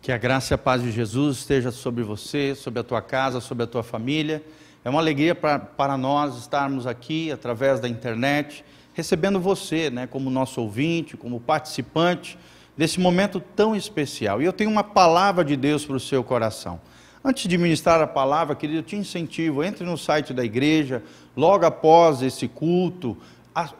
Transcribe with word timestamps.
Que 0.00 0.12
a 0.12 0.16
graça 0.16 0.52
e 0.52 0.56
a 0.56 0.58
paz 0.58 0.82
de 0.82 0.92
Jesus 0.92 1.38
esteja 1.38 1.70
sobre 1.70 2.04
você, 2.04 2.54
sobre 2.54 2.80
a 2.80 2.84
tua 2.84 3.02
casa, 3.02 3.40
sobre 3.40 3.64
a 3.64 3.66
tua 3.66 3.82
família. 3.82 4.42
É 4.84 4.90
uma 4.90 5.00
alegria 5.00 5.34
pra, 5.34 5.58
para 5.58 5.98
nós 5.98 6.38
estarmos 6.38 6.86
aqui 6.86 7.32
através 7.32 7.80
da 7.80 7.88
internet, 7.88 8.64
recebendo 8.94 9.40
você, 9.40 9.90
né, 9.90 10.06
como 10.06 10.30
nosso 10.30 10.60
ouvinte, 10.60 11.16
como 11.16 11.40
participante 11.40 12.38
desse 12.76 13.00
momento 13.00 13.40
tão 13.40 13.74
especial. 13.74 14.40
E 14.40 14.44
eu 14.44 14.52
tenho 14.52 14.70
uma 14.70 14.84
palavra 14.84 15.44
de 15.44 15.56
Deus 15.56 15.84
para 15.84 15.96
o 15.96 16.00
seu 16.00 16.22
coração. 16.22 16.80
Antes 17.24 17.48
de 17.48 17.58
ministrar 17.58 18.00
a 18.00 18.06
palavra, 18.06 18.54
querido, 18.54 18.78
eu 18.78 18.82
te 18.84 18.94
incentivo, 18.94 19.64
entre 19.64 19.84
no 19.84 19.98
site 19.98 20.32
da 20.32 20.44
igreja, 20.44 21.02
logo 21.36 21.66
após 21.66 22.22
esse 22.22 22.46
culto, 22.46 23.16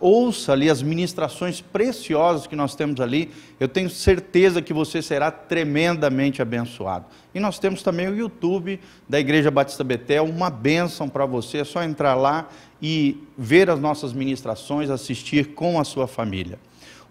ouça 0.01 0.53
ali 0.53 0.69
as 0.69 0.83
ministrações 0.83 1.61
preciosas 1.61 2.47
que 2.47 2.57
nós 2.57 2.75
temos 2.75 3.01
ali. 3.01 3.31
Eu 3.61 3.69
tenho 3.69 3.89
certeza 3.89 4.63
que 4.63 4.73
você 4.73 5.01
será 5.03 5.31
tremendamente 5.31 6.43
abençoado. 6.43 7.07
E 7.35 7.41
nós 7.41 7.59
temos 7.59 7.83
também 7.83 8.09
o 8.09 8.17
YouTube 8.17 8.81
da 9.09 9.21
Igreja 9.21 9.51
Batista 9.51 9.85
Betel, 9.85 10.25
uma 10.25 10.51
bênção 10.51 11.09
para 11.09 11.27
você. 11.27 11.59
É 11.59 11.65
só 11.65 11.83
entrar 11.83 12.15
lá 12.15 12.49
e 12.83 13.23
ver 13.37 13.71
as 13.71 13.79
nossas 13.79 14.13
ministrações, 14.13 14.91
assistir 14.91 15.55
com 15.55 15.79
a 15.79 15.85
sua 15.85 16.07
família. 16.07 16.59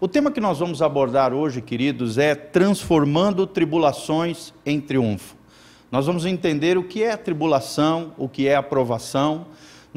O 0.00 0.06
tema 0.06 0.30
que 0.30 0.40
nós 0.40 0.58
vamos 0.58 0.80
abordar 0.80 1.32
hoje, 1.32 1.60
queridos, 1.60 2.18
é 2.18 2.34
transformando 2.34 3.46
tribulações 3.46 4.52
em 4.64 4.80
triunfo. 4.80 5.36
Nós 5.90 6.06
vamos 6.06 6.26
entender 6.26 6.76
o 6.76 6.84
que 6.84 7.02
é 7.02 7.16
tribulação, 7.16 8.12
o 8.18 8.28
que 8.28 8.46
é 8.46 8.54
aprovação 8.54 9.46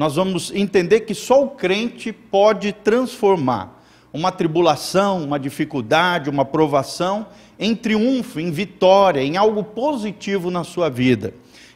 nós 0.02 0.16
vamos 0.16 0.50
entender 0.52 1.02
que 1.02 1.14
só 1.14 1.44
o 1.44 1.50
crente 1.50 2.12
pode 2.12 2.72
transformar 2.72 3.80
uma 4.12 4.32
tribulação, 4.32 5.22
uma 5.22 5.38
dificuldade, 5.38 6.28
uma 6.28 6.44
provação 6.44 7.28
em 7.56 7.72
triunfo, 7.72 8.40
em 8.40 8.50
vitória, 8.50 9.20
em 9.20 9.36
algo 9.36 9.62
positivo 9.62 10.50
na 10.50 10.64
sua 10.64 10.90
vida. 10.90 11.34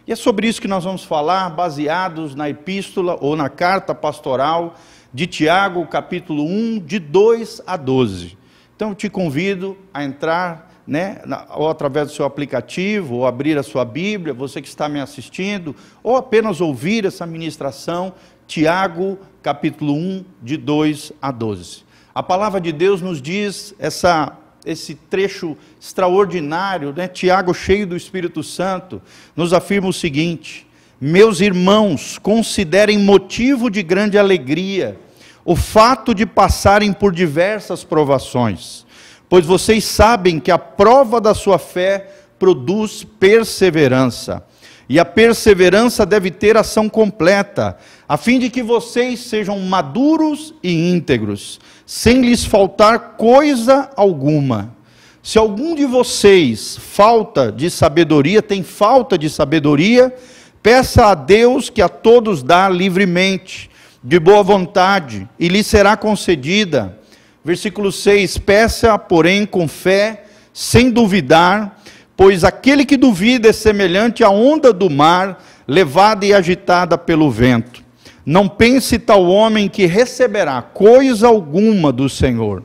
E 0.09 0.11
é 0.11 0.17
sobre 0.17 0.49
isso 0.49 0.61
que 0.61 0.67
nós 0.67 0.83
vamos 0.83 1.05
falar, 1.05 1.51
baseados 1.51 2.35
na 2.35 2.51
epístola 2.51 3.17
ou 3.21 3.37
na 3.37 3.49
carta 3.49 3.95
pastoral 3.95 4.75
de 5.15 5.29
Tiago, 5.29 5.87
capítulo 5.87 6.43
1, 6.43 6.81
de 6.81 6.99
2 6.99 7.63
a 7.65 7.77
12. 7.77 8.37
Então 8.75 8.89
eu 8.89 8.97
te 8.97 9.09
convido 9.09 9.79
a 9.95 10.03
entrar 10.03 10.76
né, 10.87 11.21
ou 11.55 11.69
através 11.69 12.09
do 12.09 12.15
seu 12.15 12.25
aplicativo, 12.25 13.17
ou 13.17 13.27
abrir 13.27 13.59
a 13.59 13.63
sua 13.63 13.85
Bíblia, 13.85 14.33
você 14.33 14.63
que 14.63 14.69
está 14.69 14.89
me 14.89 15.01
assistindo, 15.01 15.75
ou 16.03 16.17
apenas 16.17 16.61
ouvir 16.61 17.05
essa 17.05 17.27
ministração, 17.27 18.15
Tiago, 18.47 19.19
capítulo 19.43 19.95
1, 19.95 20.25
de 20.41 20.57
2 20.57 21.13
a 21.21 21.33
12. 21.33 21.85
A 22.15 22.23
palavra 22.23 22.61
de 22.61 22.71
Deus 22.71 23.03
nos 23.03 23.21
diz 23.21 23.75
essa, 23.79 24.33
esse 24.65 24.95
trecho 24.95 25.57
extraordinário, 25.81 26.95
né, 26.97 27.09
Tiago, 27.09 27.53
cheio 27.53 27.87
do 27.87 27.97
Espírito 27.97 28.43
Santo, 28.45 29.03
nos 29.35 29.53
afirma 29.53 29.89
o 29.89 29.93
seguinte: 29.93 30.67
Meus 31.01 31.41
irmãos, 31.41 32.17
considerem 32.19 32.99
motivo 32.99 33.69
de 33.69 33.83
grande 33.83 34.17
alegria 34.17 34.99
o 35.45 35.55
fato 35.55 36.15
de 36.15 36.25
passarem 36.25 36.93
por 36.93 37.13
diversas 37.13 37.85
provações 37.85 38.86
pois 39.29 39.45
vocês 39.45 39.85
sabem 39.85 40.39
que 40.39 40.51
a 40.51 40.59
prova 40.59 41.21
da 41.21 41.35
sua 41.35 41.59
fé 41.59 42.11
produz 42.39 43.05
perseverança. 43.19 44.45
E 44.89 45.01
a 45.01 45.05
perseverança 45.05 46.07
deve 46.07 46.31
ter 46.31 46.57
ação 46.57 46.89
completa, 46.89 47.77
a 48.09 48.17
fim 48.17 48.39
de 48.39 48.49
que 48.49 48.63
vocês 48.63 49.19
sejam 49.19 49.59
maduros 49.59 50.55
e 50.63 50.93
íntegros, 50.93 51.59
sem 51.85 52.21
lhes 52.21 52.45
faltar 52.45 53.17
coisa 53.17 53.91
alguma. 53.97 54.77
Se 55.21 55.39
algum 55.39 55.75
de 55.75 55.85
vocês 55.85 56.79
falta 56.81 57.51
de 57.51 57.69
sabedoria, 57.69 58.41
tem 58.41 58.63
falta 58.63 59.19
de 59.19 59.29
sabedoria, 59.29 60.15
peça 60.63 61.07
a 61.07 61.15
Deus 61.17 61.69
que 61.69 61.83
a 61.83 61.89
todos 61.89 62.45
dá 62.45 62.69
livremente, 62.69 63.69
de 64.05 64.21
boa 64.21 64.45
vontade, 64.45 65.29
e 65.37 65.49
lhe 65.49 65.65
será 65.65 65.97
concedida. 65.97 66.97
Versículo 67.47 67.93
6: 67.93 68.39
Peça, 68.39 68.99
porém, 68.99 69.47
com 69.47 69.69
fé, 69.69 70.25
sem 70.53 70.91
duvidar, 70.91 71.81
pois 72.17 72.43
aquele 72.43 72.85
que 72.85 72.97
duvida 72.97 73.51
é 73.51 73.53
semelhante 73.53 74.25
à 74.25 74.31
onda 74.31 74.73
do 74.73 74.91
mar, 74.91 75.41
levada 75.65 76.27
e 76.27 76.35
agitada 76.35 76.99
pelo 76.99 77.31
vento. 77.31 77.85
Não 78.25 78.49
pense 78.49 78.99
tal 78.99 79.27
homem 79.27 79.69
que 79.69 79.87
receberá 79.87 80.61
coisa 80.61 81.29
alguma 81.29 81.93
do 81.93 82.09
Senhor. 82.09 82.65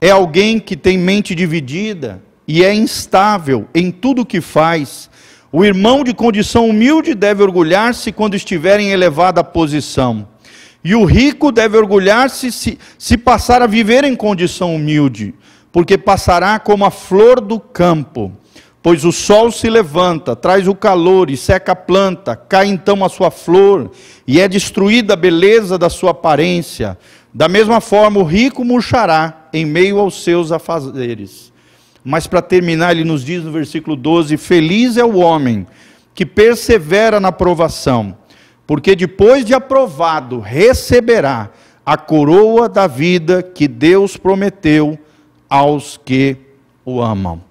É 0.00 0.10
alguém 0.10 0.60
que 0.60 0.76
tem 0.76 0.96
mente 0.96 1.34
dividida 1.34 2.22
e 2.46 2.62
é 2.62 2.72
instável 2.72 3.66
em 3.74 3.90
tudo 3.90 4.22
o 4.22 4.26
que 4.26 4.40
faz. 4.40 5.10
O 5.50 5.64
irmão 5.64 6.04
de 6.04 6.14
condição 6.14 6.68
humilde 6.68 7.16
deve 7.16 7.42
orgulhar-se 7.42 8.12
quando 8.12 8.36
estiver 8.36 8.78
em 8.78 8.90
elevada 8.90 9.42
posição 9.42 10.28
e 10.84 10.94
o 10.94 11.04
rico 11.04 11.50
deve 11.50 11.78
orgulhar-se 11.78 12.52
se, 12.52 12.78
se 12.98 13.16
passar 13.16 13.62
a 13.62 13.66
viver 13.66 14.04
em 14.04 14.14
condição 14.14 14.74
humilde, 14.74 15.34
porque 15.72 15.96
passará 15.96 16.58
como 16.58 16.84
a 16.84 16.90
flor 16.90 17.40
do 17.40 17.58
campo. 17.58 18.30
Pois 18.82 19.02
o 19.02 19.10
sol 19.10 19.50
se 19.50 19.70
levanta, 19.70 20.36
traz 20.36 20.68
o 20.68 20.74
calor 20.74 21.30
e 21.30 21.38
seca 21.38 21.72
a 21.72 21.76
planta, 21.76 22.36
cai 22.36 22.66
então 22.66 23.02
a 23.02 23.08
sua 23.08 23.30
flor, 23.30 23.90
e 24.26 24.38
é 24.38 24.46
destruída 24.46 25.14
a 25.14 25.16
beleza 25.16 25.78
da 25.78 25.88
sua 25.88 26.10
aparência. 26.10 26.98
Da 27.32 27.48
mesma 27.48 27.80
forma, 27.80 28.20
o 28.20 28.24
rico 28.24 28.62
murchará 28.62 29.48
em 29.54 29.64
meio 29.64 29.98
aos 29.98 30.22
seus 30.22 30.52
afazeres. 30.52 31.50
Mas 32.04 32.26
para 32.26 32.42
terminar, 32.42 32.92
ele 32.92 33.04
nos 33.04 33.24
diz 33.24 33.42
no 33.42 33.50
versículo 33.50 33.96
12: 33.96 34.36
Feliz 34.36 34.98
é 34.98 35.04
o 35.04 35.16
homem 35.16 35.66
que 36.14 36.26
persevera 36.26 37.18
na 37.18 37.32
provação 37.32 38.14
porque 38.66 38.96
depois 38.96 39.44
de 39.44 39.54
aprovado, 39.54 40.40
receberá 40.40 41.50
a 41.84 41.96
coroa 41.96 42.68
da 42.68 42.86
vida 42.86 43.42
que 43.42 43.68
Deus 43.68 44.16
prometeu 44.16 44.98
aos 45.48 46.00
que 46.02 46.36
o 46.84 47.00
amam. 47.00 47.42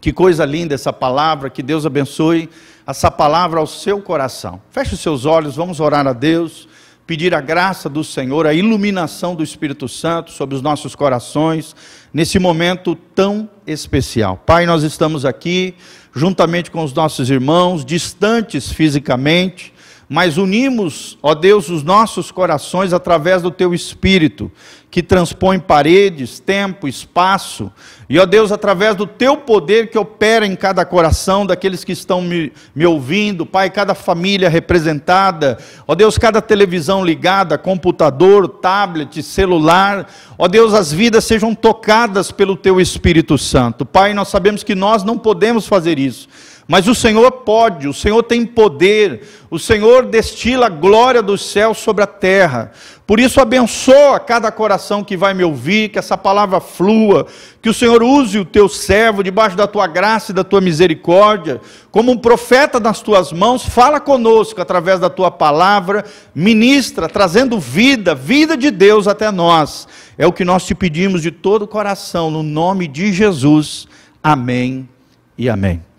Que 0.00 0.12
coisa 0.12 0.44
linda 0.44 0.74
essa 0.74 0.92
palavra, 0.92 1.48
que 1.48 1.62
Deus 1.62 1.86
abençoe 1.86 2.50
essa 2.86 3.10
palavra 3.10 3.58
ao 3.58 3.66
seu 3.66 4.02
coração. 4.02 4.60
Feche 4.70 4.94
os 4.94 5.00
seus 5.00 5.24
olhos, 5.24 5.56
vamos 5.56 5.80
orar 5.80 6.06
a 6.06 6.12
Deus, 6.12 6.68
pedir 7.06 7.34
a 7.34 7.40
graça 7.40 7.88
do 7.88 8.04
Senhor, 8.04 8.46
a 8.46 8.54
iluminação 8.54 9.34
do 9.34 9.42
Espírito 9.42 9.88
Santo 9.88 10.30
sobre 10.30 10.54
os 10.54 10.62
nossos 10.62 10.94
corações, 10.94 11.74
nesse 12.12 12.38
momento 12.38 12.94
tão 12.94 13.48
especial. 13.66 14.42
Pai, 14.44 14.66
nós 14.66 14.82
estamos 14.82 15.24
aqui, 15.24 15.74
juntamente 16.14 16.70
com 16.70 16.84
os 16.84 16.92
nossos 16.92 17.30
irmãos, 17.30 17.84
distantes 17.84 18.70
fisicamente, 18.70 19.73
mas 20.08 20.36
unimos, 20.36 21.18
ó 21.22 21.34
Deus, 21.34 21.68
os 21.68 21.82
nossos 21.82 22.30
corações 22.30 22.92
através 22.92 23.42
do 23.42 23.50
teu 23.50 23.72
Espírito, 23.72 24.50
que 24.90 25.02
transpõe 25.02 25.58
paredes, 25.58 26.38
tempo, 26.38 26.86
espaço, 26.86 27.72
e 28.08 28.18
ó 28.18 28.26
Deus, 28.26 28.52
através 28.52 28.94
do 28.94 29.06
teu 29.06 29.36
poder 29.36 29.90
que 29.90 29.98
opera 29.98 30.46
em 30.46 30.54
cada 30.54 30.84
coração 30.84 31.44
daqueles 31.44 31.82
que 31.82 31.92
estão 31.92 32.20
me, 32.20 32.52
me 32.74 32.86
ouvindo, 32.86 33.44
Pai, 33.44 33.70
cada 33.70 33.94
família 33.94 34.48
representada, 34.48 35.58
ó 35.88 35.94
Deus, 35.94 36.16
cada 36.16 36.40
televisão 36.40 37.04
ligada, 37.04 37.58
computador, 37.58 38.46
tablet, 38.46 39.22
celular, 39.22 40.08
ó 40.38 40.46
Deus, 40.46 40.74
as 40.74 40.92
vidas 40.92 41.24
sejam 41.24 41.54
tocadas 41.54 42.30
pelo 42.30 42.56
teu 42.56 42.80
Espírito 42.80 43.36
Santo. 43.36 43.84
Pai, 43.84 44.14
nós 44.14 44.28
sabemos 44.28 44.62
que 44.62 44.74
nós 44.74 45.02
não 45.02 45.18
podemos 45.18 45.66
fazer 45.66 45.98
isso 45.98 46.28
mas 46.66 46.88
o 46.88 46.94
Senhor 46.94 47.30
pode, 47.30 47.86
o 47.86 47.92
Senhor 47.92 48.22
tem 48.22 48.46
poder, 48.46 49.22
o 49.50 49.58
Senhor 49.58 50.06
destila 50.06 50.66
a 50.66 50.70
glória 50.70 51.22
do 51.22 51.36
céu 51.36 51.74
sobre 51.74 52.02
a 52.02 52.06
terra. 52.06 52.72
Por 53.06 53.20
isso, 53.20 53.38
abençoa 53.38 54.18
cada 54.18 54.50
coração 54.50 55.04
que 55.04 55.14
vai 55.14 55.34
me 55.34 55.44
ouvir, 55.44 55.90
que 55.90 55.98
essa 55.98 56.16
palavra 56.16 56.58
flua, 56.60 57.26
que 57.60 57.68
o 57.68 57.74
Senhor 57.74 58.02
use 58.02 58.38
o 58.38 58.46
teu 58.46 58.66
servo 58.66 59.22
debaixo 59.22 59.54
da 59.54 59.66
tua 59.66 59.86
graça 59.86 60.32
e 60.32 60.34
da 60.34 60.42
tua 60.42 60.62
misericórdia, 60.62 61.60
como 61.90 62.10
um 62.10 62.16
profeta 62.16 62.80
nas 62.80 63.02
tuas 63.02 63.30
mãos, 63.30 63.68
fala 63.68 64.00
conosco 64.00 64.58
através 64.62 64.98
da 64.98 65.10
tua 65.10 65.30
palavra, 65.30 66.02
ministra, 66.34 67.10
trazendo 67.10 67.60
vida, 67.60 68.14
vida 68.14 68.56
de 68.56 68.70
Deus 68.70 69.06
até 69.06 69.30
nós. 69.30 69.86
É 70.16 70.26
o 70.26 70.32
que 70.32 70.46
nós 70.46 70.64
te 70.64 70.74
pedimos 70.74 71.20
de 71.20 71.30
todo 71.30 71.64
o 71.64 71.68
coração, 71.68 72.30
no 72.30 72.42
nome 72.42 72.88
de 72.88 73.12
Jesus. 73.12 73.86
Amém 74.22 74.88
e 75.36 75.50
amém. 75.50 75.93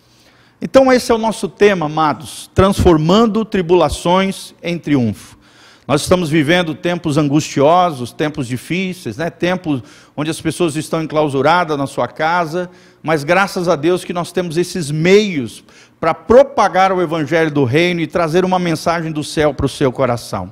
Então, 0.67 0.91
esse 0.91 1.11
é 1.11 1.15
o 1.15 1.19
nosso 1.19 1.47
tema, 1.47 1.85
amados: 1.85 2.49
transformando 2.55 3.45
tribulações 3.45 4.55
em 4.63 4.79
triunfo. 4.79 5.37
Nós 5.87 6.01
estamos 6.01 6.27
vivendo 6.27 6.73
tempos 6.73 7.19
angustiosos, 7.19 8.11
tempos 8.11 8.47
difíceis, 8.47 9.15
né? 9.15 9.29
tempos 9.29 9.83
onde 10.17 10.31
as 10.31 10.41
pessoas 10.41 10.75
estão 10.75 11.03
enclausuradas 11.03 11.77
na 11.77 11.85
sua 11.85 12.07
casa, 12.07 12.67
mas 13.03 13.23
graças 13.23 13.67
a 13.67 13.75
Deus 13.75 14.03
que 14.03 14.11
nós 14.11 14.31
temos 14.31 14.57
esses 14.57 14.89
meios 14.89 15.63
para 15.99 16.15
propagar 16.15 16.91
o 16.91 16.99
Evangelho 16.99 17.51
do 17.51 17.63
Reino 17.63 18.01
e 18.01 18.07
trazer 18.07 18.43
uma 18.43 18.57
mensagem 18.57 19.11
do 19.11 19.23
céu 19.23 19.53
para 19.53 19.67
o 19.67 19.69
seu 19.69 19.91
coração. 19.91 20.51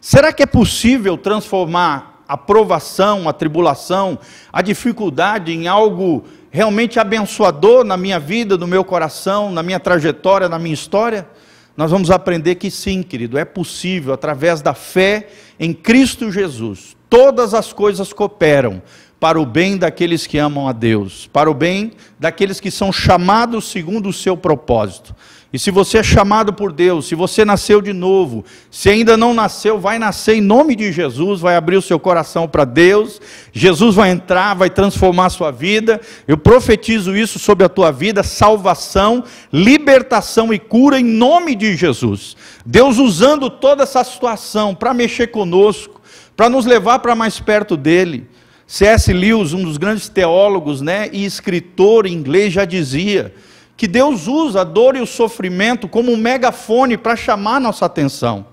Será 0.00 0.32
que 0.32 0.44
é 0.44 0.46
possível 0.46 1.18
transformar 1.18 2.22
a 2.28 2.36
provação, 2.36 3.28
a 3.28 3.32
tribulação, 3.32 4.18
a 4.52 4.62
dificuldade 4.62 5.50
em 5.50 5.66
algo 5.66 6.24
realmente 6.50 6.98
abençoador 6.98 7.84
na 7.84 7.96
minha 7.96 8.18
vida, 8.18 8.56
no 8.56 8.66
meu 8.66 8.84
coração, 8.84 9.50
na 9.50 9.62
minha 9.62 9.80
trajetória, 9.80 10.48
na 10.48 10.58
minha 10.58 10.74
história? 10.74 11.28
Nós 11.76 11.90
vamos 11.90 12.10
aprender 12.10 12.56
que 12.56 12.70
sim, 12.70 13.02
querido, 13.02 13.38
é 13.38 13.44
possível, 13.44 14.12
através 14.12 14.60
da 14.60 14.74
fé 14.74 15.28
em 15.60 15.72
Cristo 15.72 16.32
Jesus, 16.32 16.96
todas 17.08 17.54
as 17.54 17.72
coisas 17.72 18.12
cooperam 18.12 18.82
para 19.20 19.40
o 19.40 19.46
bem 19.46 19.76
daqueles 19.76 20.26
que 20.26 20.38
amam 20.38 20.68
a 20.68 20.72
Deus, 20.72 21.28
para 21.32 21.50
o 21.50 21.54
bem 21.54 21.92
daqueles 22.18 22.60
que 22.60 22.70
são 22.70 22.92
chamados 22.92 23.70
segundo 23.70 24.08
o 24.08 24.12
seu 24.12 24.36
propósito. 24.36 25.14
E 25.50 25.58
se 25.58 25.70
você 25.70 25.98
é 25.98 26.02
chamado 26.02 26.52
por 26.52 26.70
Deus, 26.70 27.06
se 27.06 27.14
você 27.14 27.42
nasceu 27.42 27.80
de 27.80 27.94
novo, 27.94 28.44
se 28.70 28.90
ainda 28.90 29.16
não 29.16 29.32
nasceu, 29.32 29.78
vai 29.80 29.98
nascer 29.98 30.34
em 30.34 30.42
nome 30.42 30.76
de 30.76 30.92
Jesus, 30.92 31.40
vai 31.40 31.56
abrir 31.56 31.78
o 31.78 31.82
seu 31.82 31.98
coração 31.98 32.46
para 32.46 32.66
Deus, 32.66 33.18
Jesus 33.50 33.94
vai 33.94 34.10
entrar, 34.10 34.54
vai 34.54 34.68
transformar 34.68 35.26
a 35.26 35.30
sua 35.30 35.50
vida. 35.50 36.02
Eu 36.26 36.36
profetizo 36.36 37.16
isso 37.16 37.38
sobre 37.38 37.64
a 37.64 37.68
tua 37.68 37.90
vida: 37.90 38.22
salvação, 38.22 39.24
libertação 39.50 40.52
e 40.52 40.58
cura 40.58 41.00
em 41.00 41.04
nome 41.04 41.54
de 41.54 41.74
Jesus. 41.74 42.36
Deus 42.66 42.98
usando 42.98 43.48
toda 43.48 43.84
essa 43.84 44.04
situação 44.04 44.74
para 44.74 44.92
mexer 44.92 45.28
conosco, 45.28 45.98
para 46.36 46.50
nos 46.50 46.66
levar 46.66 46.98
para 46.98 47.14
mais 47.14 47.40
perto 47.40 47.74
dele. 47.74 48.28
C.S. 48.66 49.10
Lewis, 49.14 49.54
um 49.54 49.64
dos 49.64 49.78
grandes 49.78 50.10
teólogos 50.10 50.82
né, 50.82 51.08
e 51.10 51.24
escritor 51.24 52.06
inglês, 52.06 52.52
já 52.52 52.66
dizia 52.66 53.32
que 53.78 53.86
Deus 53.86 54.26
usa 54.26 54.62
a 54.62 54.64
dor 54.64 54.96
e 54.96 55.00
o 55.00 55.06
sofrimento 55.06 55.88
como 55.88 56.10
um 56.10 56.16
megafone 56.16 56.98
para 56.98 57.14
chamar 57.14 57.60
nossa 57.60 57.86
atenção. 57.86 58.44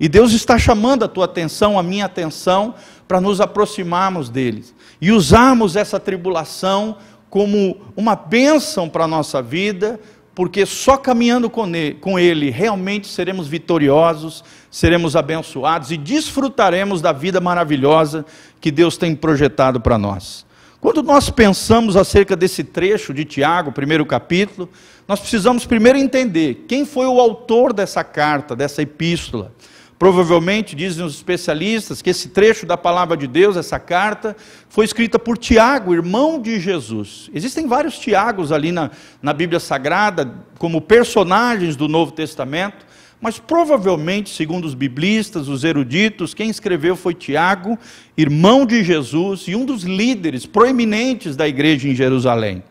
E 0.00 0.08
Deus 0.08 0.32
está 0.32 0.58
chamando 0.58 1.04
a 1.04 1.08
tua 1.08 1.26
atenção, 1.26 1.78
a 1.78 1.82
minha 1.82 2.06
atenção, 2.06 2.74
para 3.06 3.20
nos 3.20 3.38
aproximarmos 3.38 4.30
deles 4.30 4.74
e 4.98 5.12
usarmos 5.12 5.76
essa 5.76 6.00
tribulação 6.00 6.96
como 7.28 7.82
uma 7.94 8.16
bênção 8.16 8.88
para 8.88 9.04
a 9.04 9.06
nossa 9.06 9.42
vida, 9.42 10.00
porque 10.34 10.64
só 10.64 10.96
caminhando 10.96 11.50
com 11.50 11.66
ele, 11.66 11.94
com 11.94 12.18
ele 12.18 12.48
realmente 12.48 13.08
seremos 13.08 13.46
vitoriosos, 13.46 14.42
seremos 14.70 15.14
abençoados 15.14 15.92
e 15.92 15.98
desfrutaremos 15.98 17.02
da 17.02 17.12
vida 17.12 17.42
maravilhosa 17.42 18.24
que 18.58 18.70
Deus 18.70 18.96
tem 18.96 19.14
projetado 19.14 19.78
para 19.78 19.98
nós. 19.98 20.46
Quando 20.82 21.00
nós 21.00 21.30
pensamos 21.30 21.96
acerca 21.96 22.34
desse 22.34 22.64
trecho 22.64 23.14
de 23.14 23.24
Tiago, 23.24 23.70
primeiro 23.70 24.04
capítulo, 24.04 24.68
nós 25.06 25.20
precisamos 25.20 25.64
primeiro 25.64 25.96
entender 25.96 26.64
quem 26.66 26.84
foi 26.84 27.06
o 27.06 27.20
autor 27.20 27.72
dessa 27.72 28.02
carta, 28.02 28.56
dessa 28.56 28.82
epístola. 28.82 29.52
Provavelmente, 29.96 30.74
dizem 30.74 31.04
os 31.04 31.14
especialistas, 31.14 32.02
que 32.02 32.10
esse 32.10 32.30
trecho 32.30 32.66
da 32.66 32.76
palavra 32.76 33.16
de 33.16 33.28
Deus, 33.28 33.56
essa 33.56 33.78
carta, 33.78 34.36
foi 34.68 34.84
escrita 34.84 35.20
por 35.20 35.38
Tiago, 35.38 35.94
irmão 35.94 36.42
de 36.42 36.58
Jesus. 36.58 37.30
Existem 37.32 37.68
vários 37.68 37.96
Tiagos 37.96 38.50
ali 38.50 38.72
na, 38.72 38.90
na 39.22 39.32
Bíblia 39.32 39.60
Sagrada, 39.60 40.34
como 40.58 40.80
personagens 40.80 41.76
do 41.76 41.86
Novo 41.86 42.10
Testamento. 42.10 42.84
Mas 43.22 43.38
provavelmente, 43.38 44.30
segundo 44.30 44.64
os 44.64 44.74
biblistas, 44.74 45.46
os 45.46 45.62
eruditos, 45.62 46.34
quem 46.34 46.50
escreveu 46.50 46.96
foi 46.96 47.14
Tiago, 47.14 47.78
irmão 48.16 48.66
de 48.66 48.82
Jesus 48.82 49.44
e 49.46 49.54
um 49.54 49.64
dos 49.64 49.84
líderes 49.84 50.44
proeminentes 50.44 51.36
da 51.36 51.46
igreja 51.46 51.88
em 51.88 51.94
Jerusalém. 51.94 52.64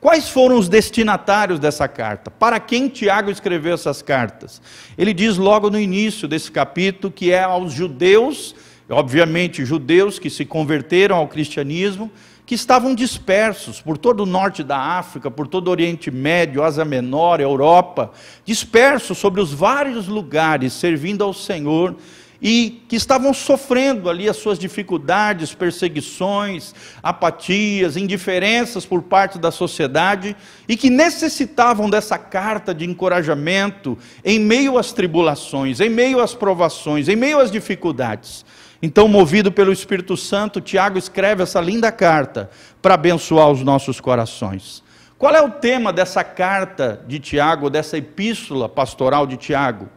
Quais 0.00 0.28
foram 0.28 0.58
os 0.58 0.68
destinatários 0.68 1.60
dessa 1.60 1.86
carta? 1.86 2.32
Para 2.32 2.58
quem 2.58 2.88
Tiago 2.88 3.30
escreveu 3.30 3.74
essas 3.74 4.02
cartas? 4.02 4.60
Ele 4.98 5.14
diz 5.14 5.36
logo 5.36 5.70
no 5.70 5.78
início 5.78 6.26
desse 6.26 6.50
capítulo 6.50 7.12
que 7.12 7.30
é 7.30 7.44
aos 7.44 7.72
judeus, 7.72 8.56
obviamente 8.90 9.64
judeus 9.64 10.18
que 10.18 10.28
se 10.28 10.44
converteram 10.44 11.14
ao 11.14 11.28
cristianismo, 11.28 12.10
que 12.44 12.54
estavam 12.54 12.94
dispersos 12.94 13.80
por 13.80 13.96
todo 13.96 14.24
o 14.24 14.26
norte 14.26 14.62
da 14.62 14.76
África, 14.76 15.30
por 15.30 15.46
todo 15.46 15.68
o 15.68 15.70
Oriente 15.70 16.10
Médio, 16.10 16.62
Ásia 16.62 16.84
Menor, 16.84 17.40
Europa, 17.40 18.10
dispersos 18.44 19.18
sobre 19.18 19.40
os 19.40 19.52
vários 19.52 20.08
lugares, 20.08 20.72
servindo 20.72 21.22
ao 21.22 21.32
Senhor, 21.32 21.96
e 22.44 22.82
que 22.88 22.96
estavam 22.96 23.32
sofrendo 23.32 24.10
ali 24.10 24.28
as 24.28 24.36
suas 24.36 24.58
dificuldades, 24.58 25.54
perseguições, 25.54 26.74
apatias, 27.00 27.96
indiferenças 27.96 28.84
por 28.84 29.00
parte 29.02 29.38
da 29.38 29.52
sociedade, 29.52 30.36
e 30.68 30.76
que 30.76 30.90
necessitavam 30.90 31.88
dessa 31.88 32.18
carta 32.18 32.74
de 32.74 32.84
encorajamento 32.84 33.96
em 34.24 34.40
meio 34.40 34.76
às 34.76 34.92
tribulações, 34.92 35.78
em 35.78 35.88
meio 35.88 36.20
às 36.20 36.34
provações, 36.34 37.08
em 37.08 37.14
meio 37.14 37.38
às 37.38 37.52
dificuldades. 37.52 38.44
Então, 38.82 39.06
movido 39.06 39.52
pelo 39.52 39.72
Espírito 39.72 40.16
Santo, 40.16 40.60
Tiago 40.60 40.98
escreve 40.98 41.44
essa 41.44 41.60
linda 41.60 41.92
carta 41.92 42.50
para 42.82 42.94
abençoar 42.94 43.48
os 43.48 43.62
nossos 43.62 44.00
corações. 44.00 44.82
Qual 45.16 45.32
é 45.32 45.40
o 45.40 45.50
tema 45.50 45.92
dessa 45.92 46.24
carta 46.24 47.00
de 47.06 47.20
Tiago, 47.20 47.70
dessa 47.70 47.96
epístola 47.96 48.68
pastoral 48.68 49.24
de 49.24 49.36
Tiago? 49.36 49.88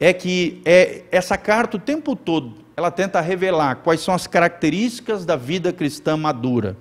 É 0.00 0.12
que 0.12 0.60
é, 0.64 1.02
essa 1.12 1.38
carta 1.38 1.76
o 1.76 1.80
tempo 1.80 2.16
todo 2.16 2.62
ela 2.76 2.90
tenta 2.90 3.20
revelar 3.20 3.76
quais 3.76 4.00
são 4.00 4.12
as 4.12 4.26
características 4.26 5.24
da 5.24 5.36
vida 5.36 5.72
cristã 5.72 6.16
madura. 6.16 6.76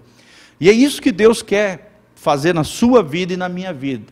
E 0.60 0.68
é 0.70 0.72
isso 0.72 1.02
que 1.02 1.12
Deus 1.12 1.44
quer 1.44 1.92
fazer 2.16 2.56
na 2.56 2.64
sua 2.64 3.04
vida 3.04 3.34
e 3.34 3.38
na 3.38 3.50
minha 3.50 3.74
vida. 3.74 4.06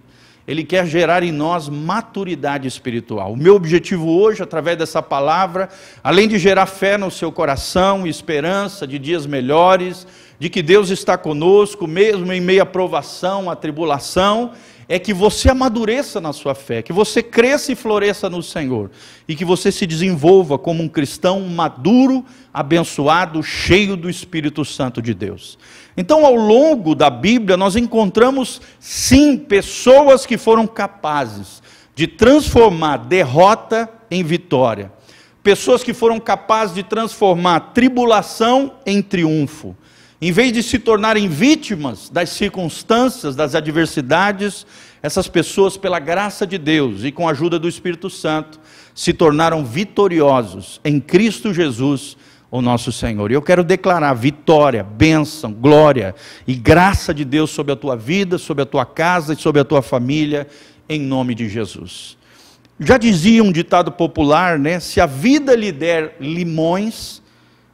Ele 0.49 0.63
quer 0.63 0.87
gerar 0.87 1.21
em 1.21 1.31
nós 1.31 1.69
maturidade 1.69 2.67
espiritual. 2.67 3.33
O 3.33 3.37
meu 3.37 3.53
objetivo 3.53 4.09
hoje, 4.09 4.41
através 4.41 4.75
dessa 4.75 4.99
palavra, 4.99 5.69
além 6.03 6.27
de 6.27 6.39
gerar 6.39 6.65
fé 6.65 6.97
no 6.97 7.11
seu 7.11 7.31
coração, 7.31 8.07
esperança 8.07 8.87
de 8.87 8.97
dias 8.97 9.27
melhores, 9.27 10.07
de 10.39 10.49
que 10.49 10.63
Deus 10.63 10.89
está 10.89 11.15
conosco, 11.19 11.85
mesmo 11.85 12.33
em 12.33 12.41
meio 12.41 12.63
à 12.63 12.65
provação, 12.65 13.47
à 13.47 13.55
tribulação, 13.55 14.53
é 14.87 14.97
que 14.97 15.13
você 15.13 15.51
amadureça 15.51 16.19
na 16.19 16.33
sua 16.33 16.55
fé, 16.55 16.81
que 16.81 16.91
você 16.91 17.21
cresça 17.21 17.71
e 17.71 17.75
floresça 17.75 18.27
no 18.27 18.41
Senhor, 18.41 18.89
e 19.27 19.35
que 19.35 19.45
você 19.45 19.71
se 19.71 19.85
desenvolva 19.85 20.57
como 20.57 20.81
um 20.81 20.89
cristão 20.89 21.41
maduro, 21.41 22.25
abençoado, 22.51 23.43
cheio 23.43 23.95
do 23.95 24.09
Espírito 24.09 24.65
Santo 24.65 24.99
de 24.99 25.13
Deus. 25.13 25.59
Então, 25.99 26.25
ao 26.25 26.33
longo 26.33 26.95
da 26.95 27.09
Bíblia, 27.09 27.57
nós 27.57 27.75
encontramos 27.75 28.61
sim 28.79 29.35
pessoas 29.35 30.25
que 30.25 30.37
foram 30.37 30.65
capazes 30.65 31.61
de 31.93 32.07
transformar 32.07 32.99
derrota 32.99 33.89
em 34.09 34.23
vitória, 34.23 34.93
pessoas 35.43 35.83
que 35.83 35.93
foram 35.93 36.17
capazes 36.17 36.73
de 36.73 36.83
transformar 36.83 37.73
tribulação 37.73 38.75
em 38.85 39.01
triunfo. 39.01 39.75
Em 40.21 40.31
vez 40.31 40.53
de 40.53 40.63
se 40.63 40.79
tornarem 40.79 41.27
vítimas 41.27 42.09
das 42.09 42.29
circunstâncias, 42.29 43.35
das 43.35 43.53
adversidades, 43.53 44.65
essas 45.03 45.27
pessoas, 45.27 45.75
pela 45.75 45.99
graça 45.99 46.47
de 46.47 46.57
Deus 46.57 47.03
e 47.03 47.11
com 47.11 47.27
a 47.27 47.31
ajuda 47.31 47.59
do 47.59 47.67
Espírito 47.67 48.09
Santo, 48.09 48.57
se 48.95 49.11
tornaram 49.11 49.65
vitoriosos 49.65 50.79
em 50.85 50.97
Cristo 50.97 51.53
Jesus, 51.53 52.15
o 52.51 52.61
nosso 52.61 52.91
Senhor. 52.91 53.31
E 53.31 53.33
eu 53.35 53.41
quero 53.41 53.63
declarar 53.63 54.13
vitória, 54.13 54.83
bênção, 54.83 55.53
glória 55.53 56.15
e 56.47 56.55
graça 56.55 57.13
de 57.13 57.23
Deus 57.23 57.51
sobre 57.51 57.73
a 57.73 57.75
tua 57.75 57.95
vida, 57.95 58.37
sobre 58.37 58.63
a 58.63 58.65
tua 58.65 58.85
casa 58.85 59.33
e 59.33 59.37
sobre 59.37 59.61
a 59.61 59.65
tua 59.65 59.81
família, 59.81 60.47
em 60.87 60.99
nome 60.99 61.35
de 61.35 61.47
Jesus. 61.47 62.17
Já 62.79 62.97
dizia 62.97 63.43
um 63.43 63.51
ditado 63.51 63.91
popular, 63.91 64.57
né? 64.57 64.79
Se 64.79 65.01
a 65.01 65.05
vida 65.05 65.55
lhe 65.55 65.71
der 65.71 66.15
limões, 66.19 67.21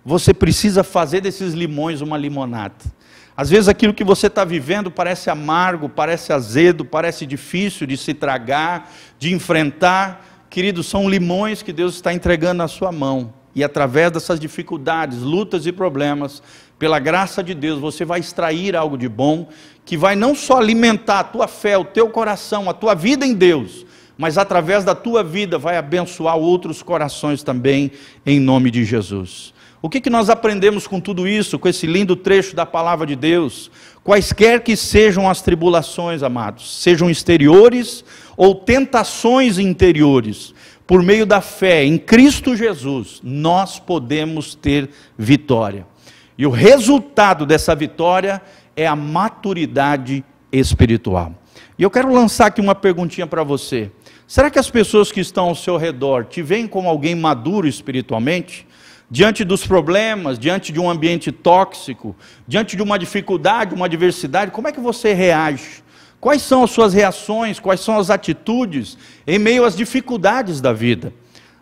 você 0.03 0.33
precisa 0.33 0.83
fazer 0.83 1.21
desses 1.21 1.53
limões 1.53 2.01
uma 2.01 2.17
limonada. 2.17 2.75
Às 3.37 3.49
vezes 3.49 3.67
aquilo 3.67 3.93
que 3.93 4.03
você 4.03 4.27
está 4.27 4.43
vivendo 4.43 4.89
parece 4.89 5.29
amargo, 5.29 5.89
parece 5.89 6.33
azedo, 6.33 6.85
parece 6.85 7.25
difícil 7.25 7.85
de 7.85 7.97
se 7.97 8.13
tragar, 8.13 8.91
de 9.19 9.33
enfrentar. 9.33 10.45
Queridos, 10.49 10.87
são 10.87 11.09
limões 11.09 11.61
que 11.61 11.73
Deus 11.73 11.95
está 11.95 12.13
entregando 12.13 12.59
na 12.59 12.67
sua 12.67 12.91
mão. 12.91 13.33
E 13.55 13.63
através 13.63 14.11
dessas 14.11 14.39
dificuldades, 14.39 15.21
lutas 15.21 15.65
e 15.65 15.71
problemas, 15.71 16.43
pela 16.77 16.99
graça 16.99 17.41
de 17.41 17.53
Deus, 17.53 17.79
você 17.79 18.03
vai 18.03 18.19
extrair 18.19 18.75
algo 18.75 18.97
de 18.97 19.07
bom, 19.07 19.47
que 19.85 19.95
vai 19.95 20.15
não 20.15 20.35
só 20.35 20.57
alimentar 20.57 21.19
a 21.19 21.23
tua 21.23 21.47
fé, 21.47 21.77
o 21.77 21.85
teu 21.85 22.09
coração, 22.09 22.69
a 22.69 22.73
tua 22.73 22.93
vida 22.93 23.25
em 23.25 23.33
Deus, 23.33 23.85
mas 24.17 24.37
através 24.37 24.83
da 24.83 24.93
tua 24.93 25.23
vida 25.23 25.57
vai 25.57 25.77
abençoar 25.77 26.37
outros 26.37 26.83
corações 26.83 27.43
também, 27.43 27.91
em 28.25 28.39
nome 28.39 28.69
de 28.69 28.83
Jesus. 28.83 29.53
O 29.81 29.89
que, 29.89 30.01
que 30.01 30.09
nós 30.09 30.29
aprendemos 30.29 30.87
com 30.87 30.99
tudo 30.99 31.27
isso, 31.27 31.59
com 31.59 31.67
esse 31.67 31.85
lindo 31.85 32.15
trecho 32.15 32.55
da 32.55 32.65
palavra 32.65 33.05
de 33.05 33.15
Deus? 33.15 33.69
Quaisquer 34.03 34.63
que 34.63 34.75
sejam 34.75 35.29
as 35.29 35.41
tribulações, 35.41 36.23
amados, 36.23 36.81
sejam 36.81 37.09
exteriores 37.09 38.03
ou 38.35 38.55
tentações 38.55 39.59
interiores, 39.59 40.55
por 40.87 41.01
meio 41.01 41.25
da 41.25 41.41
fé 41.41 41.83
em 41.83 41.97
Cristo 41.97 42.55
Jesus, 42.55 43.19
nós 43.23 43.79
podemos 43.79 44.55
ter 44.55 44.89
vitória. 45.17 45.85
E 46.37 46.45
o 46.45 46.49
resultado 46.49 47.45
dessa 47.45 47.75
vitória 47.75 48.41
é 48.75 48.85
a 48.85 48.95
maturidade 48.95 50.23
espiritual. 50.51 51.33
E 51.77 51.83
eu 51.83 51.89
quero 51.89 52.13
lançar 52.13 52.47
aqui 52.47 52.61
uma 52.61 52.75
perguntinha 52.75 53.25
para 53.25 53.43
você. 53.43 53.91
Será 54.27 54.49
que 54.49 54.59
as 54.59 54.69
pessoas 54.69 55.11
que 55.11 55.19
estão 55.19 55.45
ao 55.45 55.55
seu 55.55 55.77
redor 55.77 56.25
te 56.25 56.41
veem 56.41 56.67
como 56.67 56.89
alguém 56.89 57.15
maduro 57.15 57.67
espiritualmente? 57.67 58.67
diante 59.09 59.43
dos 59.43 59.65
problemas, 59.65 60.39
diante 60.39 60.71
de 60.71 60.79
um 60.79 60.89
ambiente 60.89 61.31
tóxico, 61.31 62.15
diante 62.47 62.75
de 62.75 62.81
uma 62.81 62.97
dificuldade, 62.97 63.75
uma 63.75 63.85
adversidade, 63.85 64.51
como 64.51 64.67
é 64.67 64.71
que 64.71 64.79
você 64.79 65.13
reage? 65.13 65.83
Quais 66.25 66.41
são 66.41 66.63
as 66.63 66.71
suas 66.71 66.91
reações, 66.91 67.59
quais 67.59 67.81
são 67.81 67.99
as 67.99 68.09
atitudes 68.09 68.97
em 69.27 69.37
meio 69.37 69.63
às 69.63 69.75
dificuldades 69.75 70.59
da 70.59 70.73
vida? 70.73 71.13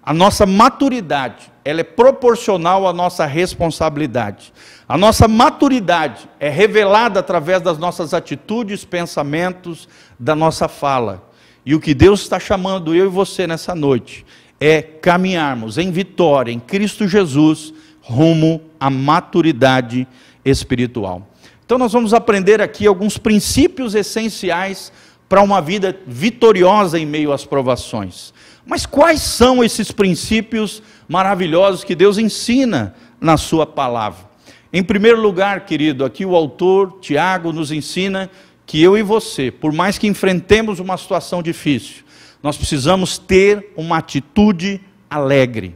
A 0.01 0.13
nossa 0.13 0.45
maturidade, 0.45 1.51
ela 1.65 1.81
é 1.81 1.83
proporcional 1.83 2.87
à 2.87 2.93
nossa 2.93 3.25
responsabilidade. 3.25 4.53
A 4.87 4.97
nossa 4.97 5.27
maturidade 5.27 6.29
é 6.39 6.47
revelada 6.47 7.19
através 7.19 7.61
das 7.61 7.77
nossas 7.77 8.13
atitudes, 8.13 8.85
pensamentos, 8.85 9.89
da 10.17 10.33
nossa 10.33 10.69
fala. 10.69 11.29
E 11.65 11.75
o 11.75 11.79
que 11.81 11.93
Deus 11.93 12.21
está 12.21 12.39
chamando 12.39 12.95
eu 12.95 13.07
e 13.07 13.09
você 13.09 13.45
nessa 13.45 13.75
noite 13.75 14.25
é 14.61 14.81
caminharmos 14.81 15.77
em 15.77 15.91
vitória 15.91 16.53
em 16.53 16.59
Cristo 16.61 17.05
Jesus 17.05 17.73
rumo 18.01 18.61
à 18.79 18.89
maturidade 18.89 20.07
espiritual. 20.45 21.32
Então 21.65 21.77
nós 21.77 21.93
vamos 21.93 22.13
aprender 22.13 22.61
aqui 22.61 22.85
alguns 22.85 23.17
princípios 23.17 23.95
essenciais 23.95 24.91
para 25.29 25.41
uma 25.41 25.61
vida 25.61 25.97
vitoriosa 26.05 26.99
em 26.99 27.05
meio 27.05 27.31
às 27.31 27.45
provações. 27.45 28.33
Mas 28.65 28.85
quais 28.85 29.21
são 29.21 29.63
esses 29.63 29.91
princípios 29.91 30.81
maravilhosos 31.07 31.83
que 31.83 31.95
Deus 31.95 32.17
ensina 32.17 32.93
na 33.19 33.37
sua 33.37 33.65
palavra? 33.65 34.31
Em 34.71 34.83
primeiro 34.83 35.21
lugar, 35.21 35.65
querido, 35.65 36.05
aqui 36.05 36.25
o 36.25 36.35
autor 36.35 36.97
Tiago 36.99 37.51
nos 37.51 37.71
ensina 37.71 38.29
que 38.65 38.81
eu 38.81 38.97
e 38.97 39.03
você, 39.03 39.51
por 39.51 39.71
mais 39.71 39.97
que 39.97 40.07
enfrentemos 40.07 40.79
uma 40.79 40.97
situação 40.97 41.43
difícil, 41.43 42.03
nós 42.41 42.57
precisamos 42.57 43.17
ter 43.17 43.71
uma 43.75 43.97
atitude 43.97 44.81
alegre. 45.09 45.75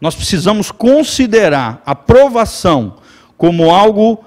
Nós 0.00 0.14
precisamos 0.14 0.70
considerar 0.70 1.82
a 1.84 1.94
provação 1.94 2.96
como 3.36 3.70
algo 3.70 4.24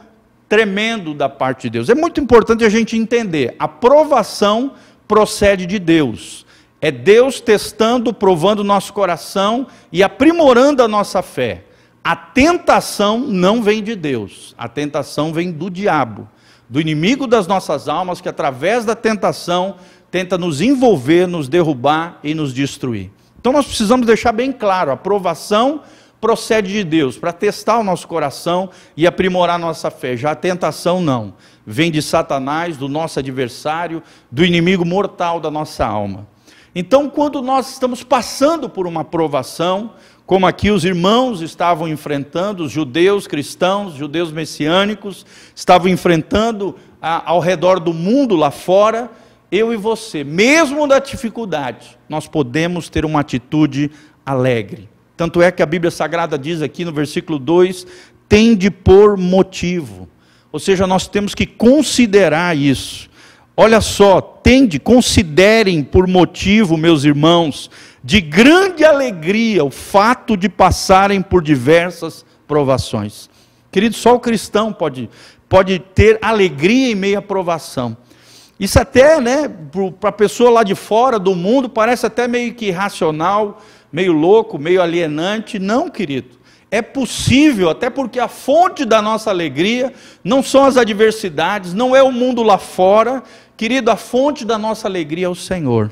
tremendo 0.52 1.14
da 1.14 1.30
parte 1.30 1.62
de 1.62 1.70
Deus. 1.70 1.88
É 1.88 1.96
muito 1.96 2.20
importante 2.20 2.66
a 2.66 2.70
gente 2.70 2.98
entender: 2.98 3.56
a 3.58 3.70
provação 3.70 4.74
procede 5.08 5.66
de 5.66 5.80
Deus. 5.80 6.46
É 6.82 6.92
Deus 6.92 7.40
testando, 7.40 8.14
provando 8.14 8.62
nosso 8.62 8.92
coração 8.92 9.66
e 9.94 10.04
aprimorando 10.04 10.84
a 10.84 10.90
nossa 10.90 11.22
fé. 11.22 11.64
A 12.04 12.18
tentação 12.18 13.20
não 13.20 13.64
vem 13.64 13.82
de 13.82 13.96
Deus, 13.96 14.54
a 14.58 14.68
tentação 14.68 15.32
vem 15.32 15.54
do 15.54 15.70
diabo 15.70 16.28
do 16.72 16.80
inimigo 16.80 17.28
das 17.28 17.48
nossas 17.48 17.90
almas, 17.90 18.22
que 18.22 18.30
através 18.30 18.86
da 18.86 18.96
tentação 18.96 19.76
tenta 20.10 20.38
nos 20.38 20.62
envolver, 20.62 21.28
nos 21.28 21.50
derrubar 21.50 22.18
e 22.24 22.34
nos 22.34 22.54
destruir. 22.54 23.12
Então 23.38 23.52
nós 23.52 23.66
precisamos 23.66 24.08
deixar 24.08 24.32
bem 24.32 24.54
claro: 24.54 24.90
a 24.90 24.96
provação 24.96 25.82
procede 26.22 26.72
de 26.72 26.84
Deus 26.84 27.18
para 27.18 27.34
testar 27.34 27.80
o 27.80 27.84
nosso 27.84 28.08
coração 28.08 28.70
e 28.96 29.08
aprimorar 29.08 29.58
nossa 29.58 29.90
fé. 29.90 30.16
Já 30.16 30.32
a 30.32 30.36
tentação 30.36 31.02
não, 31.02 31.34
vem 31.66 31.92
de 31.92 32.02
Satanás, 32.02 32.78
do 32.78 32.88
nosso 32.88 33.18
adversário, 33.18 34.04
do 34.32 34.46
inimigo 34.46 34.86
mortal 34.86 35.40
da 35.40 35.50
nossa 35.50 35.84
alma. 35.84 36.28
Então, 36.74 37.10
quando 37.10 37.42
nós 37.42 37.72
estamos 37.72 38.04
passando 38.04 38.70
por 38.70 38.88
uma 38.88 39.04
provação, 39.04 39.92
como 40.26 40.48
aqui 40.48 40.70
os 40.70 40.86
irmãos 40.86 41.42
estavam 41.42 41.88
enfrentando, 41.88 42.64
os 42.64 42.72
judeus 42.72 43.28
cristãos, 43.28 43.96
judeus 43.96 44.32
messiânicos, 44.32 45.26
estavam 45.54 45.90
enfrentando 45.90 46.78
a, 47.02 47.30
ao 47.32 47.40
redor 47.40 47.80
do 47.80 47.94
mundo 47.94 48.36
lá 48.36 48.52
fora, 48.52 49.12
eu 49.52 49.74
e 49.74 49.76
você, 49.76 50.24
mesmo 50.24 50.88
na 50.88 51.00
dificuldade, 51.00 51.98
nós 52.08 52.26
podemos 52.28 52.88
ter 52.88 53.04
uma 53.04 53.20
atitude 53.20 53.92
alegre. 54.26 54.91
Tanto 55.22 55.40
é 55.40 55.52
que 55.52 55.62
a 55.62 55.68
Bíblia 55.68 55.92
Sagrada 55.92 56.36
diz 56.36 56.64
aqui 56.64 56.84
no 56.84 56.92
versículo 56.92 57.38
2: 57.38 57.86
tende 58.28 58.72
por 58.72 59.16
motivo. 59.16 60.10
Ou 60.52 60.60
seja, 60.60 60.88
nós 60.88 61.08
temos 61.08 61.36
que 61.36 61.46
considerar 61.46 62.58
isso. 62.58 63.08
Olha 63.56 63.82
só, 63.82 64.20
tende, 64.20 64.80
considerem 64.80 65.84
por 65.84 66.08
motivo, 66.08 66.76
meus 66.76 67.04
irmãos, 67.04 67.70
de 68.04 68.20
grande 68.20 68.84
alegria 68.84 69.64
o 69.64 69.70
fato 69.70 70.36
de 70.36 70.50
passarem 70.50 71.22
por 71.22 71.44
diversas 71.44 72.26
provações. 72.48 73.30
Querido, 73.72 73.96
só 73.96 74.16
o 74.16 74.20
cristão 74.20 74.74
pode, 74.74 75.08
pode 75.48 75.78
ter 75.78 76.18
alegria 76.20 76.94
em 76.94 76.96
meio 76.96 77.20
à 77.20 77.22
provação. 77.22 77.96
Isso 78.60 78.80
até, 78.80 79.22
né, 79.22 79.52
para 80.00 80.10
a 80.10 80.14
pessoa 80.14 80.50
lá 80.50 80.64
de 80.64 80.74
fora 80.76 81.20
do 81.20 81.36
mundo, 81.36 81.70
parece 81.70 82.08
até 82.08 82.28
meio 82.28 82.54
que 82.54 82.68
irracional, 82.68 83.60
meio 83.92 84.14
louco, 84.14 84.58
meio 84.58 84.82
alienante. 84.82 85.60
Não, 85.60 85.90
querido. 85.90 86.40
É 86.70 86.82
possível, 86.82 87.70
até 87.70 87.90
porque 87.90 88.20
a 88.20 88.30
fonte 88.30 88.86
da 88.86 89.02
nossa 89.02 89.30
alegria 89.30 89.94
não 90.24 90.42
são 90.42 90.64
as 90.64 90.78
adversidades, 90.78 91.74
não 91.74 91.94
é 91.94 92.02
o 92.02 92.12
mundo 92.12 92.42
lá 92.42 92.58
fora. 92.58 93.22
Querido, 93.58 93.92
a 93.92 93.98
fonte 93.98 94.46
da 94.46 94.58
nossa 94.58 94.88
alegria 94.88 95.26
é 95.26 95.30
o 95.30 95.36
Senhor. 95.36 95.92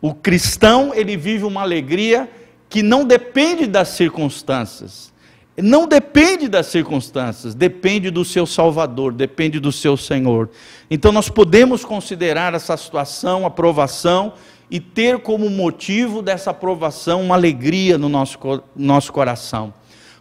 O 0.00 0.14
cristão, 0.14 0.92
ele 0.94 1.16
vive 1.16 1.44
uma 1.44 1.60
alegria 1.60 2.28
que 2.68 2.82
não 2.82 3.04
depende 3.04 3.66
das 3.66 3.88
circunstâncias. 3.88 5.12
Não 5.60 5.88
depende 5.88 6.46
das 6.46 6.66
circunstâncias, 6.66 7.52
depende 7.52 8.10
do 8.10 8.24
seu 8.24 8.46
Salvador, 8.46 9.12
depende 9.12 9.58
do 9.58 9.72
seu 9.72 9.96
Senhor. 9.96 10.48
Então 10.88 11.10
nós 11.10 11.28
podemos 11.28 11.84
considerar 11.84 12.54
essa 12.54 12.76
situação, 12.76 13.44
aprovação, 13.44 14.34
e 14.70 14.78
ter 14.78 15.18
como 15.20 15.48
motivo 15.48 16.22
dessa 16.22 16.50
aprovação 16.50 17.22
uma 17.22 17.34
alegria 17.34 17.96
no 17.96 18.08
nosso, 18.08 18.38
nosso 18.76 19.12
coração. 19.12 19.72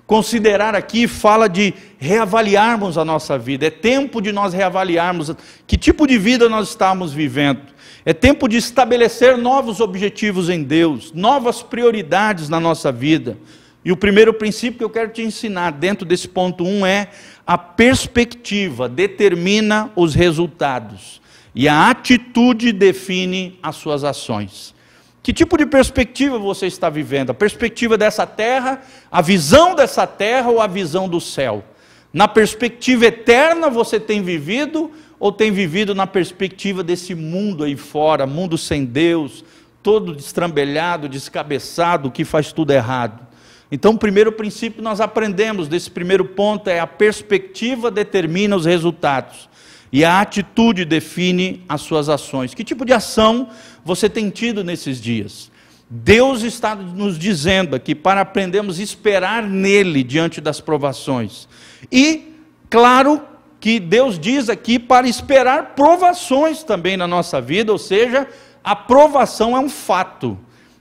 Considerar 0.05 0.73
aqui 0.73 1.05
fala 1.05 1.49
de 1.49 1.73
reavaliarmos 1.97 2.97
a 2.97 3.03
nossa 3.03 3.37
vida, 3.37 3.67
é 3.67 3.69
tempo 3.69 4.21
de 4.21 4.31
nós 4.31 4.53
reavaliarmos 4.53 5.33
que 5.67 5.77
tipo 5.77 6.07
de 6.07 6.17
vida 6.17 6.47
nós 6.47 6.69
estamos 6.69 7.11
vivendo. 7.11 7.61
É 8.05 8.13
tempo 8.13 8.47
de 8.47 8.55
estabelecer 8.55 9.37
novos 9.37 9.81
objetivos 9.81 10.49
em 10.49 10.63
Deus, 10.63 11.11
novas 11.11 11.61
prioridades 11.61 12.47
na 12.47 12.57
nossa 12.57 12.89
vida. 12.89 13.37
E 13.83 13.91
o 13.91 13.97
primeiro 13.97 14.33
princípio 14.33 14.77
que 14.77 14.83
eu 14.83 14.89
quero 14.89 15.11
te 15.11 15.21
ensinar 15.21 15.71
dentro 15.71 16.05
desse 16.05 16.29
ponto 16.29 16.63
1 16.63 16.67
um 16.67 16.85
é 16.85 17.09
a 17.45 17.57
perspectiva 17.57 18.87
determina 18.87 19.91
os 19.93 20.15
resultados 20.15 21.21
e 21.57 21.67
a 21.67 21.89
atitude 21.89 22.71
define 22.71 23.57
as 23.63 23.77
suas 23.77 24.03
ações. 24.03 24.75
Que 25.23 25.33
tipo 25.33 25.57
de 25.57 25.65
perspectiva 25.65 26.37
você 26.37 26.67
está 26.67 26.87
vivendo? 26.87 27.31
A 27.31 27.33
perspectiva 27.33 27.97
dessa 27.97 28.27
terra, 28.27 28.83
a 29.11 29.23
visão 29.23 29.73
dessa 29.73 30.05
terra 30.05 30.51
ou 30.51 30.61
a 30.61 30.67
visão 30.67 31.09
do 31.09 31.19
céu? 31.19 31.65
Na 32.13 32.27
perspectiva 32.27 33.07
eterna 33.07 33.71
você 33.71 33.99
tem 33.99 34.21
vivido 34.21 34.91
ou 35.19 35.31
tem 35.31 35.51
vivido 35.51 35.95
na 35.95 36.05
perspectiva 36.05 36.83
desse 36.83 37.15
mundo 37.15 37.63
aí 37.63 37.75
fora, 37.75 38.27
mundo 38.27 38.55
sem 38.55 38.85
Deus, 38.85 39.43
todo 39.81 40.15
destrambelhado, 40.15 41.09
descabeçado, 41.09 42.11
que 42.11 42.23
faz 42.23 42.51
tudo 42.51 42.69
errado? 42.69 43.25
Então, 43.71 43.93
o 43.93 43.97
primeiro 43.97 44.31
princípio 44.31 44.83
nós 44.83 45.01
aprendemos 45.01 45.67
desse 45.67 45.89
primeiro 45.89 46.23
ponto 46.23 46.69
é 46.69 46.79
a 46.79 46.85
perspectiva 46.85 47.89
determina 47.89 48.55
os 48.55 48.65
resultados 48.65 49.49
e 49.91 50.03
a 50.03 50.21
atitude 50.21 50.85
define 50.85 51.63
as 51.67 51.81
suas 51.81 52.09
ações. 52.09 52.53
Que 52.53 52.63
tipo 52.63 52.85
de 52.85 52.93
ação 52.93 53.49
você 53.83 54.09
tem 54.09 54.29
tido 54.29 54.63
nesses 54.63 55.01
dias? 55.01 55.51
Deus 55.89 56.43
está 56.43 56.75
nos 56.75 57.17
dizendo 57.17 57.75
aqui 57.75 57.95
para 57.95 58.21
aprendermos 58.21 58.79
a 58.79 58.83
esperar 58.83 59.43
nele 59.43 60.03
diante 60.03 60.41
das 60.41 60.59
provações. 60.59 61.47
E, 61.91 62.33
claro, 62.69 63.21
que 63.59 63.79
Deus 63.79 64.19
diz 64.19 64.49
aqui 64.49 64.77
para 64.77 65.07
esperar 65.07 65.75
provações 65.75 66.63
também 66.63 66.97
na 66.97 67.07
nossa 67.07 67.39
vida, 67.39 67.71
ou 67.71 67.77
seja, 67.77 68.27
a 68.63 68.75
provação 68.75 69.55
é 69.55 69.59
um 69.59 69.69
fato 69.69 70.37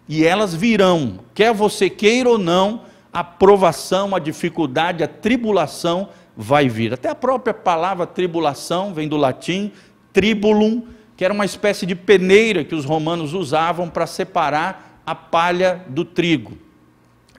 e 0.08 0.24
elas 0.24 0.54
virão, 0.54 1.20
quer 1.34 1.52
você 1.52 1.90
queira 1.90 2.28
ou 2.28 2.38
não, 2.38 2.82
a 3.12 3.24
provação, 3.24 4.14
a 4.14 4.18
dificuldade, 4.18 5.02
a 5.02 5.08
tribulação 5.08 6.08
vai 6.36 6.68
vir. 6.68 6.92
Até 6.92 7.08
a 7.08 7.14
própria 7.14 7.54
palavra 7.54 8.06
tribulação 8.06 8.92
vem 8.92 9.08
do 9.08 9.16
latim 9.16 9.72
tribulum, 10.12 10.82
que 11.16 11.24
era 11.24 11.32
uma 11.32 11.44
espécie 11.44 11.86
de 11.86 11.94
peneira 11.94 12.64
que 12.64 12.74
os 12.74 12.84
romanos 12.84 13.32
usavam 13.32 13.88
para 13.88 14.06
separar 14.06 15.00
a 15.06 15.14
palha 15.14 15.84
do 15.88 16.04
trigo. 16.04 16.58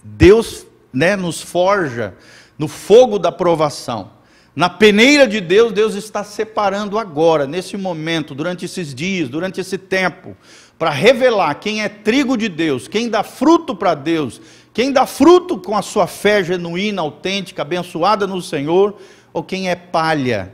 Deus 0.03 0.65
né, 0.91 1.15
nos 1.15 1.41
forja 1.41 2.15
no 2.57 2.67
fogo 2.67 3.19
da 3.19 3.31
provação. 3.31 4.17
Na 4.55 4.69
peneira 4.69 5.27
de 5.27 5.39
Deus, 5.39 5.71
Deus 5.71 5.93
está 5.93 6.23
separando 6.23 6.97
agora, 6.97 7.45
nesse 7.45 7.77
momento, 7.77 8.33
durante 8.33 8.65
esses 8.65 8.95
dias, 8.95 9.29
durante 9.29 9.61
esse 9.61 9.77
tempo, 9.77 10.35
para 10.79 10.89
revelar 10.89 11.53
quem 11.55 11.83
é 11.83 11.89
trigo 11.89 12.35
de 12.35 12.49
Deus, 12.49 12.87
quem 12.87 13.07
dá 13.09 13.21
fruto 13.21 13.75
para 13.75 13.93
Deus, 13.93 14.41
quem 14.77 14.91
dá 14.91 15.07
fruto 15.07 15.57
com 15.57 15.75
a 15.75 15.81
sua 15.81 16.05
fé 16.05 16.43
genuína, 16.43 17.01
autêntica, 17.01 17.63
abençoada 17.63 18.27
no 18.27 18.39
Senhor, 18.43 18.95
ou 19.33 19.41
quem 19.41 19.71
é 19.71 19.75
palha, 19.75 20.53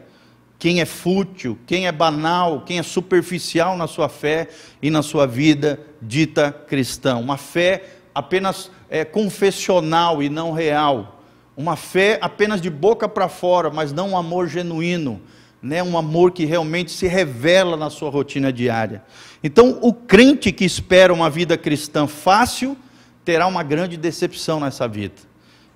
quem 0.58 0.80
é 0.80 0.86
fútil, 0.86 1.60
quem 1.68 1.88
é 1.88 1.92
banal, 1.92 2.62
quem 2.62 2.80
é 2.80 2.84
superficial 2.84 3.75
na 3.75 3.86
sua 3.86 4.08
fé 4.08 4.48
e 4.82 4.89
na 4.89 5.01
sua 5.01 5.27
vida 5.27 5.77
dita 6.01 6.53
cristã. 6.53 7.18
Uma 7.18 7.36
fé 7.36 7.84
apenas 8.15 8.72
é, 8.89 9.03
confessional 9.03 10.24
e 10.24 10.30
não 10.30 10.53
real 10.53 11.20
uma 11.58 11.75
fé 11.75 12.18
apenas 12.22 12.62
de 12.62 12.70
boca 12.70 13.10
para 13.10 13.27
fora, 13.27 13.70
mas 13.70 13.92
não 13.92 14.12
um 14.12 14.18
amor 14.18 14.48
genuíno, 14.48 15.22
né? 15.62 15.84
um 15.84 15.98
amor 15.98 16.32
que 16.32 16.46
realmente 16.46 16.92
se 16.92 17.08
revela 17.08 17.75
na 17.75 17.89
sua 17.89 18.10
rotina 18.10 18.53
diária. 18.53 19.03
Então, 19.44 19.80
o 19.82 19.94
crente 19.94 20.50
que 20.53 20.63
espera 20.63 21.13
uma 21.13 21.30
vida 21.30 21.58
cristã 21.58 22.08
fácil 22.08 22.77
terá 23.24 23.48
uma 23.48 23.63
grande 23.63 23.98
decepção 23.98 24.60
nessa 24.60 24.88
vida. 24.88 25.15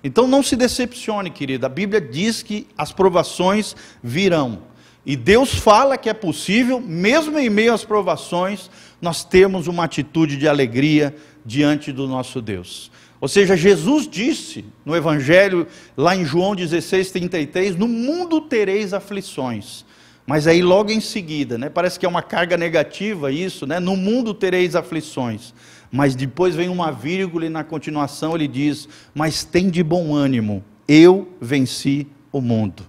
Então, 0.02 0.28
não 0.28 0.42
se 0.42 0.54
decepcione, 0.54 1.30
querida. 1.30 1.66
A 1.66 1.70
Bíblia 1.70 2.00
diz 2.00 2.42
que 2.42 2.66
as 2.76 2.92
provações 2.92 3.74
virão. 4.02 4.62
E 5.04 5.16
Deus 5.16 5.54
fala 5.54 5.96
que 5.96 6.08
é 6.08 6.14
possível, 6.14 6.80
mesmo 6.80 7.38
em 7.38 7.48
meio 7.48 7.72
às 7.72 7.84
provações, 7.84 8.70
nós 9.00 9.24
termos 9.24 9.66
uma 9.66 9.84
atitude 9.84 10.36
de 10.36 10.46
alegria 10.46 11.16
diante 11.44 11.90
do 11.92 12.06
nosso 12.06 12.42
Deus. 12.42 12.90
Ou 13.20 13.26
seja, 13.26 13.56
Jesus 13.56 14.06
disse 14.06 14.64
no 14.84 14.94
Evangelho, 14.94 15.66
lá 15.96 16.14
em 16.14 16.24
João 16.24 16.54
16, 16.54 17.10
33, 17.10 17.76
no 17.76 17.88
mundo 17.88 18.40
tereis 18.40 18.92
aflições. 18.92 19.84
Mas 20.28 20.46
aí 20.46 20.60
logo 20.60 20.92
em 20.92 21.00
seguida, 21.00 21.56
né, 21.56 21.70
parece 21.70 21.98
que 21.98 22.04
é 22.04 22.08
uma 22.08 22.20
carga 22.20 22.54
negativa 22.54 23.32
isso, 23.32 23.66
né, 23.66 23.80
no 23.80 23.96
mundo 23.96 24.34
tereis 24.34 24.76
aflições. 24.76 25.54
Mas 25.90 26.14
depois 26.14 26.54
vem 26.54 26.68
uma 26.68 26.92
vírgula 26.92 27.46
e 27.46 27.48
na 27.48 27.64
continuação 27.64 28.34
ele 28.34 28.46
diz: 28.46 28.86
Mas 29.14 29.42
tem 29.42 29.70
de 29.70 29.82
bom 29.82 30.14
ânimo, 30.14 30.62
eu 30.86 31.32
venci 31.40 32.06
o 32.30 32.42
mundo. 32.42 32.82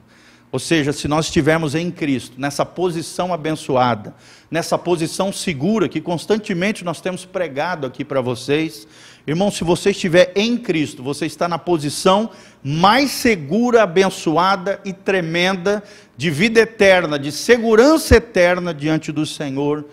Ou 0.52 0.60
seja, 0.60 0.92
se 0.92 1.08
nós 1.08 1.28
estivermos 1.28 1.76
em 1.76 1.90
Cristo, 1.90 2.34
nessa 2.38 2.66
posição 2.66 3.34
abençoada, 3.34 4.14
nessa 4.52 4.78
posição 4.78 5.32
segura 5.32 5.88
que 5.88 6.02
constantemente 6.02 6.84
nós 6.84 7.00
temos 7.00 7.24
pregado 7.24 7.88
aqui 7.88 8.04
para 8.04 8.20
vocês, 8.20 8.86
Irmão, 9.30 9.52
se 9.52 9.64
você 9.64 9.92
estiver 9.92 10.32
em 10.36 10.58
Cristo, 10.58 11.04
você 11.04 11.28
está 11.28 11.48
na 11.48 11.60
posição 11.60 12.32
mais 12.64 13.12
segura, 13.12 13.84
abençoada 13.84 14.82
e 14.84 14.92
tremenda 14.92 15.84
de 16.18 16.32
vida 16.32 16.62
eterna, 16.62 17.20
de 17.20 17.32
segurança 17.32 18.16
eterna 18.16 18.74
diante 18.74 19.12
do 19.12 19.28
Senhor. 19.28 19.86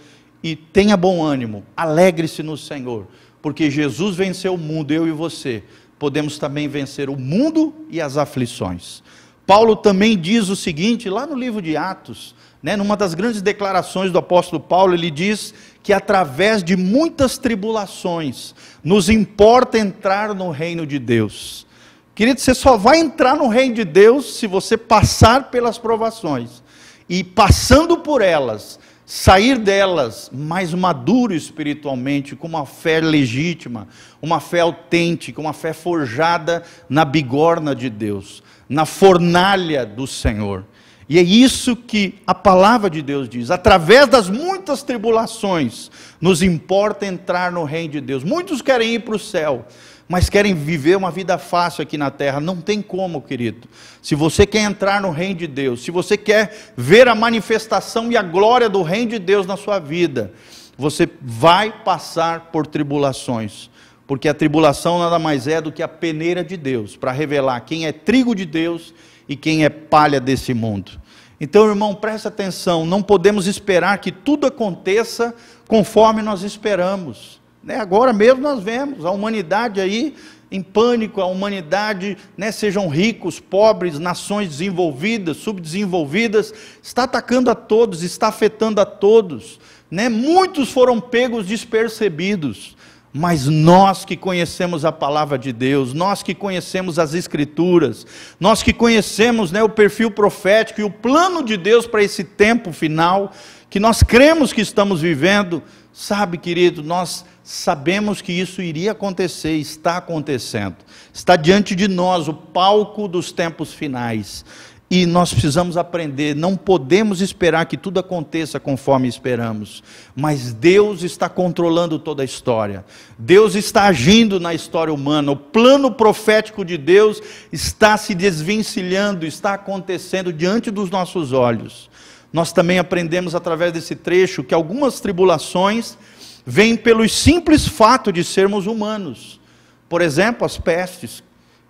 E 0.43 0.57
tenha 0.57 0.97
bom 0.97 1.23
ânimo, 1.23 1.65
alegre-se 1.77 2.43
no 2.43 2.57
Senhor, 2.57 3.09
porque 3.43 3.71
Jesus 3.71 4.17
venceu 4.17 4.55
o 4.55 4.59
mundo, 4.59 4.91
eu 4.91 5.07
e 5.07 5.13
você. 5.13 5.63
Podemos 5.99 6.39
também 6.39 6.67
vencer 6.67 7.11
o 7.11 7.17
mundo 7.19 7.75
e 7.91 8.01
as 8.01 8.17
aflições. 8.17 9.03
Paulo 9.47 9.77
também 9.77 10.19
diz 10.19 10.49
o 10.49 10.57
seguinte, 10.57 11.11
lá 11.11 11.27
no 11.27 11.39
livro 11.39 11.61
de 11.61 11.77
Atos, 11.77 12.35
né, 12.63 12.75
numa 12.75 12.97
das 12.97 13.13
grandes 13.13 13.43
declarações 13.43 14.11
do 14.11 14.19
apóstolo 14.19 14.61
Paulo, 14.61 14.95
ele 14.95 15.11
diz 15.11 15.53
que 15.87 15.93
através 15.93 16.65
de 16.65 16.77
muitas 16.77 17.39
tribulações 17.39 18.57
nos 18.83 19.09
importa 19.09 19.79
entrar 19.79 20.35
no 20.35 20.51
reino 20.51 20.85
de 20.85 20.99
Deus. 20.99 21.65
Querido, 22.13 22.41
você 22.41 22.57
só 22.57 22.77
vai 22.77 22.99
entrar 22.99 23.37
no 23.37 23.47
reino 23.47 23.77
de 23.77 23.85
Deus 23.85 24.37
se 24.37 24.49
você 24.49 24.77
passar 24.77 25.49
pelas 25.49 25.79
provações. 25.79 26.61
E 27.09 27.23
passando 27.23 27.99
por 27.99 28.21
elas, 28.21 28.81
sair 29.05 29.61
delas 29.61 30.29
mais 30.33 30.75
maduro 30.75 31.33
espiritualmente, 31.33 32.35
com 32.35 32.49
uma 32.49 32.67
fé 32.67 33.01
legítima, 33.01 33.87
uma 34.21 34.41
fé 34.41 34.63
autêntica, 34.63 35.41
uma 35.41 35.53
fé 35.53 35.73
forjada 35.73 36.65
na 36.89 37.05
bigorna 37.05 37.77
de 37.77 37.89
Deus, 37.89 38.43
na 38.69 38.87
fornalha 38.87 39.87
do 39.87 40.05
Senhor. 40.05 40.65
E 41.09 41.19
é 41.19 41.23
isso 41.23 41.77
que 41.77 42.15
a 42.27 42.35
palavra 42.35 42.91
de 42.91 43.01
Deus 43.01 43.29
diz. 43.29 43.51
Através 43.51 44.09
das 44.09 44.29
muitas 44.29 44.83
tribulações, 44.83 45.91
nos 46.21 46.43
importa 46.43 47.07
entrar 47.07 47.53
no 47.53 47.63
reino 47.63 47.93
de 47.93 48.01
Deus. 48.01 48.25
Muitos 48.25 48.61
querem 48.61 48.95
ir 48.95 49.01
para 49.01 49.15
o 49.15 49.19
céu, 49.19 49.67
mas 50.09 50.29
querem 50.29 50.53
viver 50.53 50.97
uma 50.97 51.13
vida 51.13 51.39
fácil 51.39 51.83
aqui 51.83 51.97
na 51.97 52.11
terra. 52.11 52.41
Não 52.41 52.61
tem 52.61 52.83
como, 52.83 53.23
querido. 53.23 53.69
Se 54.03 54.17
você 54.17 54.45
quer 54.45 54.63
entrar 54.63 55.01
no 55.01 55.11
reino 55.11 55.37
de 55.37 55.47
Deus, 55.47 55.85
se 55.85 55.93
você 55.93 56.17
quer 56.17 56.73
ver 56.77 57.07
a 57.07 57.15
manifestação 57.15 58.11
e 58.11 58.17
a 58.17 58.23
glória 58.23 58.69
do 58.69 58.83
reino 58.83 59.13
de 59.13 59.21
Deus 59.21 59.47
na 59.47 59.57
sua 59.57 59.79
vida, 59.79 60.33
você 60.77 61.09
vai 61.23 61.73
passar 61.85 62.51
por 62.51 62.67
tribulações. 62.67 63.71
Porque 64.09 64.29
a 64.29 64.35
tribulação 64.35 64.99
nada 64.99 65.19
mais 65.19 65.47
é 65.47 65.61
do 65.61 65.73
que 65.73 65.83
a 65.83 65.89
peneira 65.89 66.43
de 66.43 66.57
Deus 66.57 66.97
para 66.97 67.13
revelar 67.13 67.61
quem 67.61 67.87
é 67.87 67.93
trigo 67.93 68.35
de 68.35 68.45
Deus 68.45 68.93
e 69.29 69.37
quem 69.37 69.65
é 69.65 69.69
palha 69.69 70.21
desse 70.21 70.55
mundo. 70.55 70.93
Então, 71.41 71.69
irmão, 71.69 71.95
presta 71.95 72.29
atenção, 72.29 72.87
não 72.87 73.03
podemos 73.03 73.47
esperar 73.47 73.99
que 73.99 74.11
tudo 74.11 74.47
aconteça 74.47 75.35
conforme 75.69 76.23
nós 76.23 76.43
esperamos. 76.43 77.41
Né? 77.63 77.77
Agora 77.77 78.13
mesmo 78.13 78.41
nós 78.41 78.63
vemos 78.63 79.05
a 79.05 79.11
humanidade 79.11 79.81
aí 79.81 80.15
em 80.51 80.63
pânico, 80.63 81.21
a 81.21 81.27
humanidade, 81.27 82.17
né, 82.37 82.53
sejam 82.53 82.89
ricos, 82.89 83.41
pobres, 83.41 83.99
nações 83.99 84.49
desenvolvidas, 84.49 85.39
subdesenvolvidas, 85.39 86.55
está 86.81 87.03
atacando 87.03 87.51
a 87.51 87.55
todos, 87.55 88.03
está 88.03 88.29
afetando 88.29 88.81
a 88.81 88.87
todos. 88.87 89.59
Né? 89.91 90.09
Muitos 90.09 90.71
foram 90.71 91.01
pegos 91.01 91.47
despercebidos. 91.47 92.76
Mas 93.17 93.47
nós 93.47 94.05
que 94.05 94.15
conhecemos 94.15 94.85
a 94.85 94.93
palavra 94.93 95.39
de 95.39 95.51
Deus, 95.51 95.95
nós 95.95 96.23
que 96.23 96.35
conhecemos 96.35 96.99
as 96.99 97.15
Escrituras, 97.15 98.07
nós 98.39 98.63
que 98.63 98.75
conhecemos 98.75 99.51
né, 99.51 99.63
o 99.63 99.71
perfil 99.71 100.11
profético 100.11 100.83
e 100.83 100.85
o 100.85 100.91
plano 100.91 101.43
de 101.43 101.57
Deus 101.57 101.87
para 101.87 102.03
esse 102.03 102.23
tempo 102.23 102.73
final, 102.73 103.33
que 103.71 103.81
nós 103.81 104.03
cremos 104.03 104.53
que 104.53 104.61
estamos 104.61 105.01
vivendo, 105.01 105.63
sabe, 105.95 106.37
querido, 106.37 106.83
nós 106.83 107.25
sabemos 107.43 108.21
que 108.21 108.33
isso 108.33 108.61
iria 108.61 108.93
acontecer, 108.93 109.53
está 109.53 109.97
acontecendo, 109.97 110.77
está 111.11 111.37
diante 111.37 111.75
de 111.75 111.89
nós 111.89 112.29
o 112.29 112.35
palco 112.35 113.09
dos 113.09 113.33
tempos 113.33 113.73
finais. 113.73 114.45
E 114.89 115.05
nós 115.05 115.33
precisamos 115.33 115.77
aprender, 115.77 116.37
não 116.37 116.57
podemos 116.57 117.21
esperar 117.21 117.67
que 117.67 117.77
tudo 117.77 117.99
aconteça 117.99 118.61
conforme 118.61 119.09
esperamos, 119.09 119.83
mas 120.15 120.53
Deus 120.53 121.03
está 121.03 121.29
controlando 121.29 121.99
toda 121.99 122.23
a 122.23 122.25
história, 122.25 122.85
Deus 123.19 123.57
está 123.57 123.87
agindo 123.87 124.39
na 124.39 124.55
história 124.55 124.95
humana, 124.95 125.33
o 125.33 125.37
plano 125.37 125.91
profético 125.91 126.65
de 126.65 126.79
Deus 126.79 127.21
está 127.53 127.97
se 127.97 128.15
desvencilhando, 128.15 129.27
está 129.27 129.55
acontecendo 129.55 130.33
diante 130.33 130.71
dos 130.71 130.89
nossos 130.89 131.33
olhos. 131.33 131.91
Nós 132.33 132.53
também 132.53 132.79
aprendemos 132.79 133.35
através 133.35 133.73
desse 133.73 133.97
trecho 133.97 134.45
que 134.45 134.55
algumas 134.55 135.01
tribulações 135.01 135.99
vêm 136.45 136.77
pelo 136.77 137.09
simples 137.09 137.67
fato 137.67 138.13
de 138.13 138.23
sermos 138.23 138.69
humanos, 138.69 139.41
por 139.89 140.01
exemplo, 140.01 140.45
as 140.45 140.57
pestes 140.57 141.25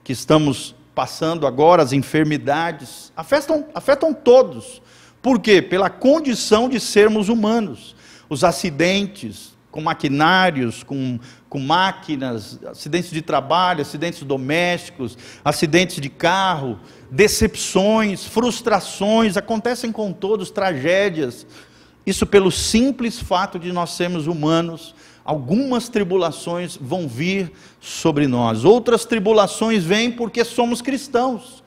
que 0.04 0.12
estamos 0.12 0.74
passando 0.96 1.46
agora, 1.46 1.82
as 1.82 1.92
enfermidades, 1.92 3.12
afetam, 3.14 3.66
afetam 3.74 4.14
todos. 4.14 4.80
Por 5.20 5.38
quê? 5.38 5.60
Pela 5.60 5.90
condição 5.90 6.70
de 6.70 6.80
sermos 6.80 7.28
humanos. 7.28 7.94
Os 8.30 8.42
acidentes 8.42 9.54
com 9.70 9.82
maquinários, 9.82 10.82
com, 10.82 11.20
com 11.50 11.58
máquinas, 11.58 12.58
acidentes 12.64 13.10
de 13.10 13.20
trabalho, 13.20 13.82
acidentes 13.82 14.22
domésticos, 14.22 15.18
acidentes 15.44 16.00
de 16.00 16.08
carro, 16.08 16.80
decepções, 17.10 18.24
frustrações, 18.24 19.36
acontecem 19.36 19.92
com 19.92 20.14
todos, 20.14 20.50
tragédias. 20.50 21.46
Isso 22.06 22.24
pelo 22.24 22.50
simples 22.50 23.20
fato 23.20 23.58
de 23.58 23.70
nós 23.70 23.90
sermos 23.90 24.26
humanos 24.26 24.94
algumas 25.26 25.88
tribulações 25.88 26.78
vão 26.80 27.08
vir 27.08 27.50
sobre 27.80 28.28
nós, 28.28 28.64
outras 28.64 29.04
tribulações 29.04 29.82
vêm 29.82 30.10
porque 30.10 30.44
somos 30.44 30.80
cristãos. 30.80 31.64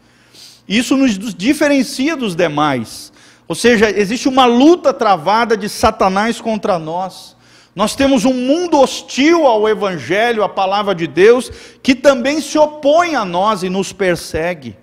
Isso 0.68 0.96
nos 0.96 1.36
diferencia 1.36 2.16
dos 2.16 2.36
demais. 2.36 3.12
Ou 3.48 3.56
seja, 3.56 3.90
existe 3.90 4.30
uma 4.30 4.46
luta 4.46 4.94
travada 4.94 5.58
de 5.58 5.68
Satanás 5.68 6.40
contra 6.40 6.80
nós. 6.80 7.36
Nós 7.76 7.96
temos 7.96 8.24
um 8.24 8.34
mundo 8.34 8.80
hostil 8.80 9.46
ao 9.46 9.68
Evangelho, 9.68 10.44
à 10.44 10.50
palavra 10.50 10.96
de 10.96 11.08
Deus, 11.08 11.52
que 11.84 11.94
também 11.94 12.40
se 12.40 12.58
opõe 12.58 13.16
a 13.16 13.26
nós 13.26 13.64
e 13.64 13.70
nos 13.70 13.92
persegue. 13.92 14.78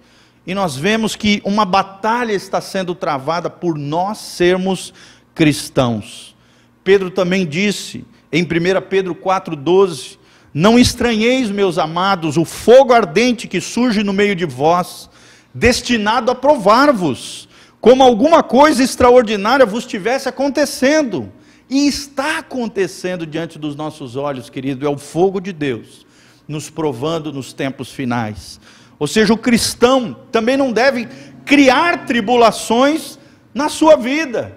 E 0.46 0.54
nós 0.54 0.76
vemos 0.76 1.16
que 1.16 1.40
uma 1.44 1.64
batalha 1.64 2.32
está 2.32 2.60
sendo 2.60 2.94
travada 2.94 3.48
por 3.48 3.78
nós 3.78 4.18
sermos 4.18 4.92
cristãos. 5.34 6.34
Pedro 6.84 7.10
também 7.10 7.46
disse 7.46 8.04
em 8.32 8.42
1 8.42 8.46
Pedro 8.88 9.14
4,12: 9.14 10.18
Não 10.52 10.78
estranheis, 10.78 11.50
meus 11.50 11.78
amados, 11.78 12.36
o 12.36 12.44
fogo 12.44 12.92
ardente 12.92 13.48
que 13.48 13.60
surge 13.60 14.02
no 14.02 14.12
meio 14.12 14.34
de 14.34 14.44
vós, 14.44 15.08
destinado 15.54 16.30
a 16.30 16.34
provar-vos, 16.34 17.48
como 17.80 18.02
alguma 18.02 18.42
coisa 18.42 18.82
extraordinária 18.82 19.64
vos 19.64 19.84
estivesse 19.84 20.28
acontecendo. 20.28 21.32
E 21.68 21.88
está 21.88 22.38
acontecendo 22.38 23.26
diante 23.26 23.58
dos 23.58 23.74
nossos 23.74 24.14
olhos, 24.14 24.48
querido, 24.48 24.86
é 24.86 24.88
o 24.88 24.96
fogo 24.96 25.40
de 25.40 25.52
Deus, 25.52 26.06
nos 26.46 26.70
provando 26.70 27.32
nos 27.32 27.52
tempos 27.52 27.90
finais. 27.90 28.60
Ou 28.98 29.06
seja, 29.06 29.34
o 29.34 29.38
cristão 29.38 30.16
também 30.30 30.56
não 30.56 30.72
deve 30.72 31.08
criar 31.44 32.06
tribulações 32.06 33.18
na 33.52 33.68
sua 33.68 33.96
vida. 33.96 34.56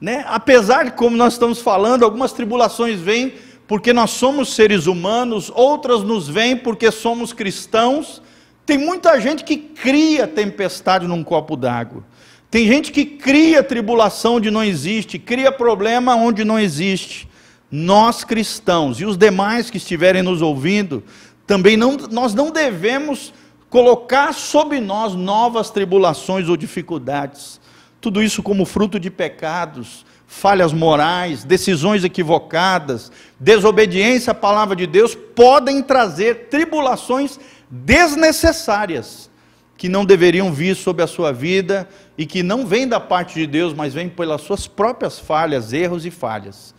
Né? 0.00 0.24
Apesar 0.28 0.84
de, 0.84 0.92
como 0.92 1.16
nós 1.16 1.34
estamos 1.34 1.60
falando, 1.60 2.04
algumas 2.04 2.32
tribulações 2.32 3.00
vêm 3.00 3.34
porque 3.66 3.92
nós 3.92 4.10
somos 4.10 4.54
seres 4.54 4.86
humanos, 4.86 5.52
outras 5.54 6.02
nos 6.02 6.28
vêm 6.28 6.56
porque 6.56 6.90
somos 6.90 7.32
cristãos, 7.32 8.20
Tem 8.66 8.78
muita 8.78 9.20
gente 9.20 9.42
que 9.42 9.56
cria 9.56 10.28
tempestade 10.28 11.06
num 11.06 11.24
copo 11.24 11.56
d'água. 11.56 12.04
Tem 12.50 12.66
gente 12.66 12.92
que 12.92 13.04
cria 13.04 13.62
tribulação 13.62 14.36
onde 14.36 14.50
não 14.50 14.62
existe, 14.62 15.18
cria 15.18 15.50
problema 15.52 16.14
onde 16.14 16.44
não 16.44 16.58
existe. 16.58 17.28
Nós 17.70 18.24
cristãos 18.24 19.00
e 19.00 19.04
os 19.04 19.16
demais 19.16 19.70
que 19.70 19.76
estiverem 19.76 20.22
nos 20.22 20.42
ouvindo, 20.42 21.02
também 21.46 21.76
não, 21.76 21.96
nós 22.10 22.34
não 22.34 22.50
devemos 22.50 23.32
colocar 23.68 24.34
sobre 24.34 24.80
nós 24.80 25.14
novas 25.14 25.70
tribulações 25.70 26.48
ou 26.48 26.56
dificuldades. 26.56 27.59
Tudo 28.00 28.22
isso 28.22 28.42
como 28.42 28.64
fruto 28.64 28.98
de 28.98 29.10
pecados, 29.10 30.06
falhas 30.26 30.72
morais, 30.72 31.44
decisões 31.44 32.04
equivocadas, 32.04 33.10
desobediência 33.38 34.30
à 34.30 34.34
palavra 34.34 34.76
de 34.76 34.86
Deus, 34.86 35.14
podem 35.14 35.82
trazer 35.82 36.48
tribulações 36.48 37.38
desnecessárias 37.68 39.28
que 39.76 39.88
não 39.88 40.04
deveriam 40.04 40.52
vir 40.52 40.76
sobre 40.76 41.02
a 41.02 41.06
sua 41.06 41.32
vida 41.32 41.88
e 42.16 42.26
que 42.26 42.42
não 42.42 42.66
vêm 42.66 42.86
da 42.86 43.00
parte 43.00 43.34
de 43.34 43.46
Deus, 43.46 43.72
mas 43.74 43.94
vêm 43.94 44.08
pelas 44.08 44.42
suas 44.42 44.66
próprias 44.66 45.18
falhas, 45.18 45.72
erros 45.72 46.04
e 46.04 46.10
falhas. 46.10 46.74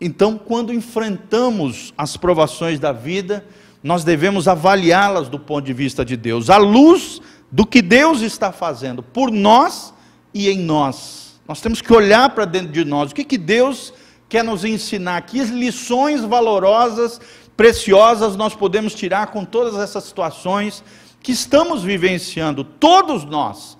Então, 0.00 0.38
quando 0.38 0.72
enfrentamos 0.72 1.92
as 1.96 2.16
provações 2.16 2.78
da 2.78 2.92
vida, 2.92 3.44
nós 3.82 4.04
devemos 4.04 4.46
avaliá-las 4.46 5.28
do 5.28 5.38
ponto 5.38 5.64
de 5.64 5.72
vista 5.72 6.04
de 6.04 6.16
Deus, 6.16 6.50
à 6.50 6.56
luz 6.56 7.20
do 7.50 7.66
que 7.66 7.82
Deus 7.82 8.20
está 8.20 8.52
fazendo 8.52 9.02
por 9.02 9.30
nós 9.30 9.92
e 10.32 10.48
em 10.48 10.58
nós. 10.58 11.40
Nós 11.46 11.60
temos 11.60 11.80
que 11.80 11.92
olhar 11.92 12.30
para 12.30 12.44
dentro 12.44 12.72
de 12.72 12.84
nós, 12.84 13.10
o 13.10 13.14
que, 13.14 13.24
que 13.24 13.38
Deus 13.38 13.92
quer 14.28 14.44
nos 14.44 14.64
ensinar, 14.64 15.22
que 15.22 15.42
lições 15.42 16.22
valorosas, 16.22 17.20
preciosas 17.56 18.36
nós 18.36 18.54
podemos 18.54 18.94
tirar 18.94 19.28
com 19.28 19.44
todas 19.44 19.76
essas 19.76 20.04
situações 20.04 20.84
que 21.22 21.32
estamos 21.32 21.82
vivenciando, 21.82 22.62
todos 22.64 23.24
nós. 23.24 23.76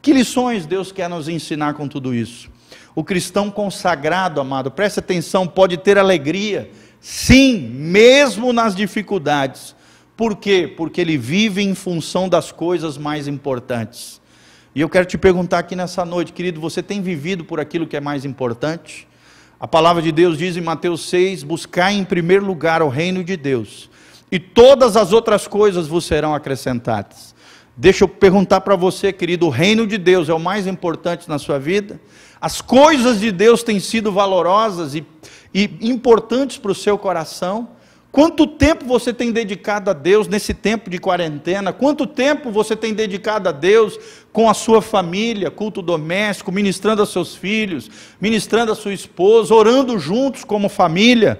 Que 0.00 0.12
lições 0.12 0.64
Deus 0.64 0.90
quer 0.90 1.08
nos 1.08 1.28
ensinar 1.28 1.74
com 1.74 1.86
tudo 1.86 2.14
isso? 2.14 2.48
O 2.94 3.04
cristão 3.04 3.50
consagrado, 3.50 4.40
amado, 4.40 4.70
preste 4.70 4.98
atenção, 4.98 5.46
pode 5.46 5.76
ter 5.76 5.98
alegria 5.98 6.70
Sim, 7.00 7.58
mesmo 7.58 8.52
nas 8.52 8.74
dificuldades. 8.74 9.74
Por 10.16 10.36
quê? 10.36 10.72
Porque 10.76 11.00
ele 11.00 11.16
vive 11.16 11.62
em 11.62 11.74
função 11.74 12.28
das 12.28 12.50
coisas 12.50 12.98
mais 12.98 13.28
importantes. 13.28 14.17
E 14.78 14.80
eu 14.80 14.88
quero 14.88 15.06
te 15.06 15.18
perguntar 15.18 15.58
aqui 15.58 15.74
nessa 15.74 16.04
noite, 16.04 16.32
querido, 16.32 16.60
você 16.60 16.80
tem 16.80 17.02
vivido 17.02 17.44
por 17.44 17.58
aquilo 17.58 17.84
que 17.84 17.96
é 17.96 18.00
mais 18.00 18.24
importante? 18.24 19.08
A 19.58 19.66
palavra 19.66 20.00
de 20.00 20.12
Deus 20.12 20.38
diz 20.38 20.56
em 20.56 20.60
Mateus 20.60 21.08
6: 21.08 21.42
buscai 21.42 21.94
em 21.94 22.04
primeiro 22.04 22.46
lugar 22.46 22.80
o 22.80 22.88
reino 22.88 23.24
de 23.24 23.36
Deus, 23.36 23.90
e 24.30 24.38
todas 24.38 24.96
as 24.96 25.12
outras 25.12 25.48
coisas 25.48 25.88
vos 25.88 26.04
serão 26.04 26.32
acrescentadas. 26.32 27.34
Deixa 27.76 28.04
eu 28.04 28.08
perguntar 28.08 28.60
para 28.60 28.76
você, 28.76 29.12
querido, 29.12 29.46
o 29.46 29.50
reino 29.50 29.84
de 29.84 29.98
Deus 29.98 30.28
é 30.28 30.32
o 30.32 30.38
mais 30.38 30.64
importante 30.64 31.28
na 31.28 31.40
sua 31.40 31.58
vida? 31.58 32.00
As 32.40 32.60
coisas 32.60 33.18
de 33.18 33.32
Deus 33.32 33.64
têm 33.64 33.80
sido 33.80 34.12
valorosas 34.12 34.94
e 34.94 35.04
e 35.52 35.76
importantes 35.80 36.58
para 36.58 36.70
o 36.70 36.74
seu 36.74 36.96
coração. 36.96 37.70
Quanto 38.18 38.48
tempo 38.48 38.84
você 38.84 39.12
tem 39.12 39.30
dedicado 39.30 39.90
a 39.90 39.92
Deus 39.92 40.26
nesse 40.26 40.52
tempo 40.52 40.90
de 40.90 40.98
quarentena? 40.98 41.72
Quanto 41.72 42.04
tempo 42.04 42.50
você 42.50 42.74
tem 42.74 42.92
dedicado 42.92 43.48
a 43.48 43.52
Deus 43.52 43.96
com 44.32 44.50
a 44.50 44.54
sua 44.54 44.82
família, 44.82 45.52
culto 45.52 45.80
doméstico, 45.80 46.50
ministrando 46.50 47.00
a 47.00 47.06
seus 47.06 47.36
filhos, 47.36 47.88
ministrando 48.20 48.72
a 48.72 48.74
sua 48.74 48.92
esposa, 48.92 49.54
orando 49.54 49.96
juntos 50.00 50.42
como 50.42 50.68
família? 50.68 51.38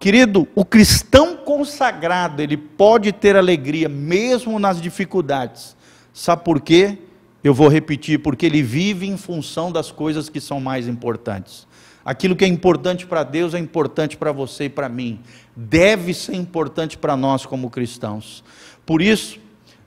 Querido, 0.00 0.48
o 0.52 0.64
cristão 0.64 1.36
consagrado, 1.36 2.42
ele 2.42 2.56
pode 2.56 3.12
ter 3.12 3.36
alegria 3.36 3.88
mesmo 3.88 4.58
nas 4.58 4.80
dificuldades. 4.80 5.76
Sabe 6.12 6.42
por 6.42 6.60
quê? 6.60 6.98
Eu 7.44 7.54
vou 7.54 7.68
repetir, 7.68 8.18
porque 8.18 8.46
ele 8.46 8.64
vive 8.64 9.06
em 9.06 9.16
função 9.16 9.70
das 9.70 9.92
coisas 9.92 10.28
que 10.28 10.40
são 10.40 10.58
mais 10.58 10.88
importantes. 10.88 11.68
Aquilo 12.04 12.34
que 12.34 12.44
é 12.44 12.48
importante 12.48 13.06
para 13.06 13.22
Deus 13.22 13.54
é 13.54 13.58
importante 13.58 14.16
para 14.16 14.32
você 14.32 14.64
e 14.64 14.68
para 14.68 14.88
mim. 14.88 15.20
Deve 15.62 16.14
ser 16.14 16.36
importante 16.36 16.96
para 16.96 17.14
nós 17.14 17.44
como 17.44 17.68
cristãos. 17.68 18.42
Por 18.86 19.02
isso, 19.02 19.38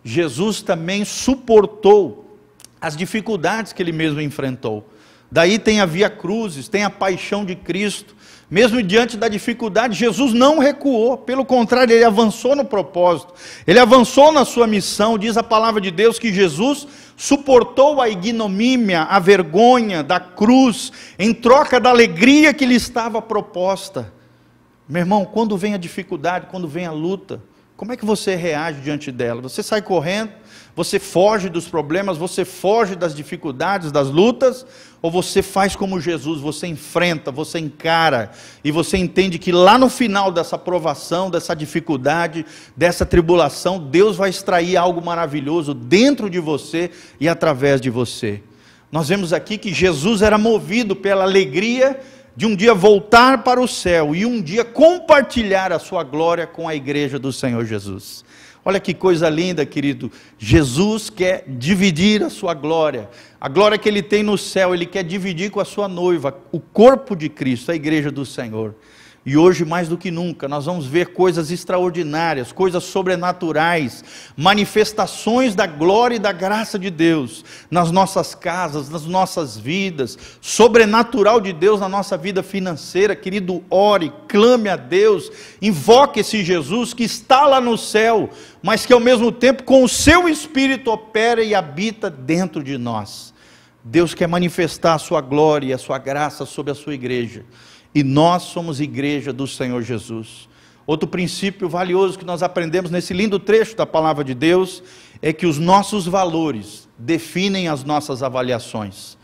Jesus 0.04 0.62
também 0.62 1.04
suportou 1.04 2.38
as 2.80 2.96
dificuldades 2.96 3.74
que 3.74 3.82
ele 3.82 3.92
mesmo 3.92 4.22
enfrentou. 4.22 4.88
Daí 5.32 5.58
tem 5.58 5.82
a 5.82 5.88
via 5.88 6.12
cruzes, 6.12 6.68
tem 6.68 6.84
a 6.84 6.92
paixão 6.92 7.44
de 7.44 7.56
Cristo. 7.56 8.16
Mesmo 8.52 8.84
diante 8.84 9.18
da 9.18 9.28
dificuldade, 9.28 9.98
Jesus 9.98 10.32
não 10.32 10.60
recuou, 10.60 11.18
pelo 11.18 11.44
contrário, 11.44 11.92
ele 11.92 12.04
avançou 12.04 12.56
no 12.56 12.64
propósito, 12.64 13.34
ele 13.66 13.80
avançou 13.80 14.32
na 14.32 14.46
sua 14.46 14.68
missão. 14.68 15.18
Diz 15.18 15.38
a 15.38 15.44
palavra 15.44 15.82
de 15.82 15.90
Deus 15.90 16.20
que 16.20 16.32
Jesus 16.32 16.88
suportou 17.18 18.00
a 18.00 18.08
ignomínia, 18.08 19.04
a 19.04 19.18
vergonha 19.18 20.04
da 20.04 20.20
cruz, 20.20 20.92
em 21.18 21.34
troca 21.34 21.80
da 21.80 21.90
alegria 21.90 22.54
que 22.54 22.64
lhe 22.64 22.76
estava 22.76 23.20
proposta. 23.24 24.14
Meu 24.88 25.02
irmão, 25.02 25.26
quando 25.26 25.58
vem 25.58 25.74
a 25.74 25.78
dificuldade, 25.78 26.48
quando 26.52 26.68
vem 26.68 26.86
a 26.86 26.92
luta, 26.92 27.42
como 27.76 27.92
é 27.92 27.98
que 27.98 28.06
você 28.06 28.36
reage 28.36 28.82
diante 28.82 29.12
dela? 29.12 29.42
Você 29.42 29.64
sai 29.64 29.82
correndo? 29.82 30.32
Você 30.76 31.00
foge 31.00 31.50
dos 31.50 31.68
problemas? 31.68 32.18
Você 32.18 32.46
foge 32.46 32.96
das 32.96 33.16
dificuldades, 33.16 33.92
das 33.92 34.10
lutas? 34.10 34.66
Ou 35.02 35.10
você 35.10 35.42
faz 35.42 35.76
como 35.76 36.00
Jesus, 36.00 36.40
você 36.40 36.68
enfrenta, 36.68 37.32
você 37.32 37.60
encara 37.60 38.32
e 38.64 38.72
você 38.72 38.98
entende 38.98 39.40
que 39.40 39.52
lá 39.52 39.78
no 39.78 39.90
final 39.90 40.32
dessa 40.32 40.58
provação, 40.58 41.30
dessa 41.30 41.56
dificuldade, 41.56 42.46
dessa 42.76 43.06
tribulação, 43.06 43.80
Deus 43.80 44.16
vai 44.18 44.30
extrair 44.30 44.78
algo 44.78 45.04
maravilhoso 45.04 45.74
dentro 45.74 46.30
de 46.30 46.40
você 46.40 46.92
e 47.20 47.28
através 47.28 47.82
de 47.82 47.90
você. 47.90 48.42
Nós 48.92 49.10
vemos 49.10 49.34
aqui 49.34 49.58
que 49.58 49.74
Jesus 49.74 50.22
era 50.22 50.38
movido 50.38 50.96
pela 50.96 51.24
alegria 51.24 52.00
de 52.36 52.46
um 52.46 52.56
dia 52.56 52.74
voltar 52.74 53.44
para 53.44 53.62
o 53.62 53.68
céu 53.68 54.16
e 54.16 54.26
um 54.26 54.42
dia 54.42 54.66
compartilhar 54.66 55.72
a 55.72 55.80
sua 55.80 56.04
glória 56.04 56.48
com 56.48 56.68
a 56.68 56.76
igreja 56.76 57.20
do 57.20 57.32
Senhor 57.32 57.66
Jesus. 57.66 58.26
Olha 58.66 58.80
que 58.80 58.94
coisa 58.94 59.30
linda, 59.30 59.66
querido. 59.66 60.10
Jesus 60.40 61.10
quer 61.10 61.44
dividir 61.48 62.24
a 62.24 62.30
sua 62.30 62.54
glória. 62.54 63.10
A 63.40 63.50
glória 63.50 63.78
que 63.78 63.90
ele 63.90 64.02
tem 64.02 64.24
no 64.24 64.38
céu, 64.38 64.74
ele 64.74 64.86
quer 64.86 65.04
dividir 65.04 65.52
com 65.52 65.60
a 65.60 65.66
sua 65.66 65.88
noiva, 65.88 66.38
o 66.52 66.60
corpo 66.60 67.14
de 67.16 67.28
Cristo, 67.28 67.72
a 67.72 67.76
igreja 67.76 68.10
do 68.10 68.26
Senhor. 68.26 68.74
E 69.26 69.38
hoje, 69.38 69.64
mais 69.64 69.88
do 69.88 69.98
que 69.98 70.12
nunca, 70.12 70.50
nós 70.50 70.66
vamos 70.66 70.86
ver 70.86 71.14
coisas 71.14 71.50
extraordinárias, 71.50 72.52
coisas 72.52 72.84
sobrenaturais, 72.84 74.04
manifestações 74.36 75.56
da 75.56 75.66
glória 75.66 76.18
e 76.18 76.20
da 76.20 76.34
graça 76.34 76.78
de 76.78 76.90
Deus 76.90 77.46
nas 77.72 77.90
nossas 77.90 78.36
casas, 78.36 78.90
nas 78.90 79.06
nossas 79.06 79.58
vidas, 79.58 80.18
sobrenatural 80.42 81.40
de 81.40 81.54
Deus 81.54 81.80
na 81.80 81.88
nossa 81.88 82.18
vida 82.18 82.44
financeira. 82.44 83.16
Querido, 83.16 83.64
ore, 83.70 84.12
clame 84.28 84.68
a 84.68 84.76
Deus, 84.76 85.32
invoque 85.62 86.20
esse 86.20 86.44
Jesus 86.44 86.94
que 86.94 87.06
está 87.06 87.46
lá 87.46 87.62
no 87.62 87.78
céu, 87.78 88.30
mas 88.62 88.86
que 88.86 88.92
ao 88.92 89.00
mesmo 89.00 89.32
tempo, 89.32 89.64
com 89.64 89.86
o 89.86 89.90
seu 89.90 90.28
espírito, 90.28 90.92
opera 90.92 91.42
e 91.42 91.56
habita 91.56 92.10
dentro 92.10 92.62
de 92.62 92.78
nós. 92.78 93.34
Deus 93.82 94.14
quer 94.14 94.28
manifestar 94.28 94.96
a 94.96 95.00
sua 95.00 95.22
glória 95.22 95.68
e 95.68 95.74
a 95.74 95.78
sua 95.78 95.98
graça 95.98 96.46
sobre 96.46 96.74
a 96.74 96.76
sua 96.76 96.94
igreja 96.94 97.46
e 97.94 98.04
nós 98.04 98.44
somos 98.44 98.80
igreja 98.80 99.32
do 99.32 99.48
Senhor 99.48 99.82
Jesus. 99.82 100.50
Outro 100.86 101.08
princípio 101.08 101.70
valioso 101.70 102.20
que 102.20 102.26
nós 102.26 102.44
aprendemos 102.44 102.92
nesse 102.92 103.14
lindo 103.14 103.40
trecho 103.40 103.76
da 103.76 103.86
palavra 103.86 104.24
de 104.24 104.34
Deus 104.34 104.84
é 105.22 105.32
que 105.32 105.46
os 105.46 105.58
nossos 105.58 106.06
valores 106.06 106.90
definem 106.98 107.68
as 107.68 107.84
nossas 107.84 108.22
avaliações. 108.22 109.18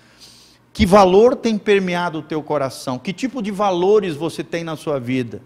Que 0.72 0.86
valor 0.86 1.36
tem 1.36 1.58
permeado 1.58 2.20
o 2.20 2.24
teu 2.24 2.42
coração? 2.42 2.98
Que 2.98 3.12
tipo 3.12 3.42
de 3.42 3.52
valores 3.52 4.16
você 4.16 4.44
tem 4.44 4.64
na 4.64 4.78
sua 4.78 5.00
vida? 5.00 5.42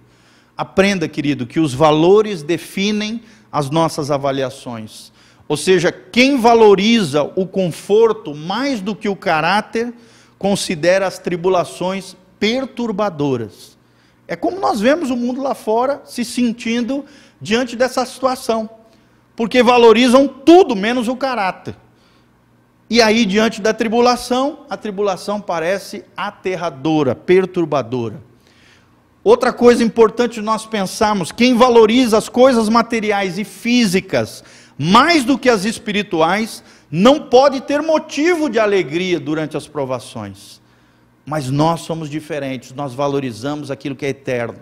Aprenda, 0.56 1.08
querido, 1.08 1.48
que 1.48 1.60
os 1.60 1.74
valores 1.74 2.44
definem 2.44 3.24
as 3.52 3.72
nossas 3.72 4.12
avaliações. 4.12 5.12
Ou 5.48 5.58
seja, 5.58 5.92
quem 5.92 6.40
valoriza 6.40 7.24
o 7.36 7.48
conforto 7.48 8.36
mais 8.36 8.80
do 8.82 8.96
que 8.96 9.10
o 9.10 9.16
caráter, 9.16 9.94
considera 10.38 11.08
as 11.08 11.18
tribulações 11.18 12.16
perturbadoras. 12.40 13.78
É 14.28 14.36
como 14.36 14.60
nós 14.60 14.80
vemos 14.80 15.10
o 15.10 15.16
mundo 15.16 15.42
lá 15.42 15.54
fora 15.54 16.02
se 16.06 16.24
sentindo 16.24 17.06
diante 17.42 17.76
dessa 17.76 18.06
situação, 18.06 18.70
porque 19.36 19.62
valorizam 19.62 20.28
tudo 20.28 20.76
menos 20.76 21.08
o 21.08 21.16
caráter. 21.16 21.76
E 22.90 23.02
aí, 23.02 23.26
diante 23.26 23.62
da 23.62 23.74
tribulação, 23.74 24.66
a 24.70 24.78
tribulação 24.78 25.42
parece 25.42 26.06
aterradora, 26.16 27.16
perturbadora. 27.16 28.22
Outra 29.24 29.52
coisa 29.52 29.84
importante 29.84 30.42
nós 30.42 30.66
pensarmos: 30.66 31.32
quem 31.32 31.56
valoriza 31.56 32.18
as 32.18 32.30
coisas 32.30 32.70
materiais 32.70 33.38
e 33.38 33.44
físicas 33.44 34.44
mais 34.78 35.24
do 35.24 35.38
que 35.38 35.50
as 35.50 35.66
espirituais, 35.66 36.64
não 36.90 37.20
pode 37.20 37.62
ter 37.62 37.82
motivo 37.82 38.50
de 38.50 38.60
alegria 38.60 39.20
durante 39.20 39.58
as 39.58 39.68
provações. 39.68 40.62
Mas 41.26 41.50
nós 41.50 41.82
somos 41.82 42.10
diferentes, 42.10 42.74
nós 42.74 42.94
valorizamos 42.94 43.72
aquilo 43.72 43.96
que 43.96 44.06
é 44.06 44.10
eterno. 44.10 44.60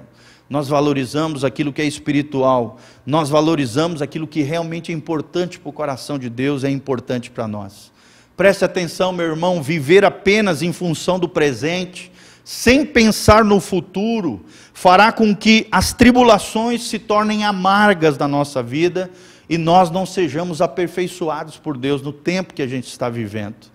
nós 0.50 0.68
valorizamos 0.68 1.46
aquilo 1.46 1.72
que 1.72 1.82
é 1.82 1.86
espiritual, 1.86 2.78
nós 3.06 3.30
valorizamos 3.30 4.02
aquilo 4.02 4.28
que 4.28 4.42
realmente 4.42 4.92
é 4.92 4.96
importante 4.96 5.58
para 5.58 5.70
o 5.70 5.74
coração 5.74 6.20
de 6.20 6.30
Deus, 6.30 6.66
é 6.66 6.70
importante 6.70 7.32
para 7.32 7.48
nós. 7.48 7.90
Preste 8.36 8.66
atenção, 8.66 9.14
meu 9.14 9.28
irmão, 9.28 9.64
viver 9.64 10.04
apenas 10.04 10.62
em 10.62 10.74
função 10.74 11.18
do 11.18 11.30
presente, 11.30 12.12
sem 12.44 12.86
pensar 12.86 13.46
no 13.46 13.62
futuro, 13.62 14.44
fará 14.74 15.14
com 15.14 15.34
que 15.34 15.68
as 15.72 15.94
tribulações 15.94 16.84
se 16.84 17.00
tornem 17.00 17.46
amargas 17.46 18.18
na 18.18 18.28
nossa 18.28 18.62
vida 18.62 19.10
e 19.48 19.58
nós 19.58 19.90
não 19.90 20.06
sejamos 20.06 20.62
aperfeiçoados 20.62 21.56
por 21.56 21.78
Deus 21.78 22.02
no 22.02 22.12
tempo 22.12 22.54
que 22.54 22.62
a 22.62 22.68
gente 22.68 22.88
está 22.88 23.08
vivendo. 23.10 23.72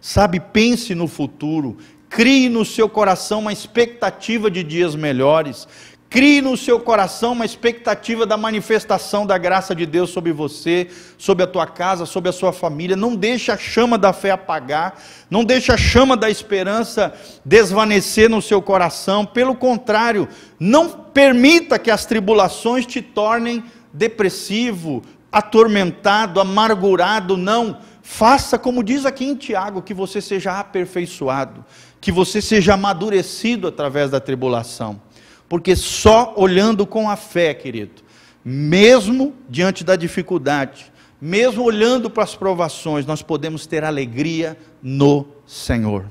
Sabe, 0.00 0.40
pense 0.40 0.94
no 0.94 1.08
futuro, 1.08 1.78
crie 2.08 2.48
no 2.48 2.64
seu 2.64 2.88
coração 2.88 3.40
uma 3.40 3.52
expectativa 3.52 4.50
de 4.50 4.62
dias 4.62 4.94
melhores, 4.94 5.68
crie 6.10 6.40
no 6.40 6.56
seu 6.56 6.80
coração 6.80 7.32
uma 7.32 7.44
expectativa 7.44 8.24
da 8.24 8.36
manifestação 8.36 9.26
da 9.26 9.36
graça 9.36 9.74
de 9.74 9.84
Deus 9.84 10.10
sobre 10.10 10.32
você, 10.32 10.88
sobre 11.18 11.44
a 11.44 11.46
tua 11.46 11.66
casa, 11.66 12.06
sobre 12.06 12.30
a 12.30 12.32
sua 12.32 12.52
família. 12.52 12.96
Não 12.96 13.14
deixe 13.14 13.52
a 13.52 13.58
chama 13.58 13.98
da 13.98 14.12
fé 14.12 14.30
apagar, 14.30 14.98
não 15.30 15.44
deixe 15.44 15.70
a 15.70 15.76
chama 15.76 16.16
da 16.16 16.30
esperança 16.30 17.12
desvanecer 17.44 18.30
no 18.30 18.40
seu 18.40 18.62
coração. 18.62 19.26
Pelo 19.26 19.54
contrário, 19.54 20.28
não 20.58 20.88
permita 20.88 21.78
que 21.78 21.90
as 21.90 22.06
tribulações 22.06 22.86
te 22.86 23.02
tornem 23.02 23.62
depressivo, 23.92 25.02
atormentado, 25.30 26.40
amargurado, 26.40 27.36
não. 27.36 27.78
Faça 28.02 28.58
como 28.58 28.82
diz 28.82 29.04
aqui 29.04 29.26
em 29.26 29.34
Tiago, 29.34 29.82
que 29.82 29.92
você 29.92 30.22
seja 30.22 30.58
aperfeiçoado, 30.58 31.62
que 32.00 32.12
você 32.12 32.40
seja 32.40 32.74
amadurecido 32.74 33.68
através 33.68 34.10
da 34.10 34.20
tribulação. 34.20 35.00
Porque 35.48 35.74
só 35.74 36.34
olhando 36.36 36.86
com 36.86 37.08
a 37.08 37.16
fé, 37.16 37.54
querido, 37.54 38.02
mesmo 38.44 39.34
diante 39.48 39.82
da 39.82 39.96
dificuldade, 39.96 40.92
mesmo 41.20 41.64
olhando 41.64 42.08
para 42.08 42.22
as 42.22 42.36
provações, 42.36 43.04
nós 43.04 43.22
podemos 43.22 43.66
ter 43.66 43.82
alegria 43.82 44.56
no 44.82 45.26
Senhor. 45.46 46.06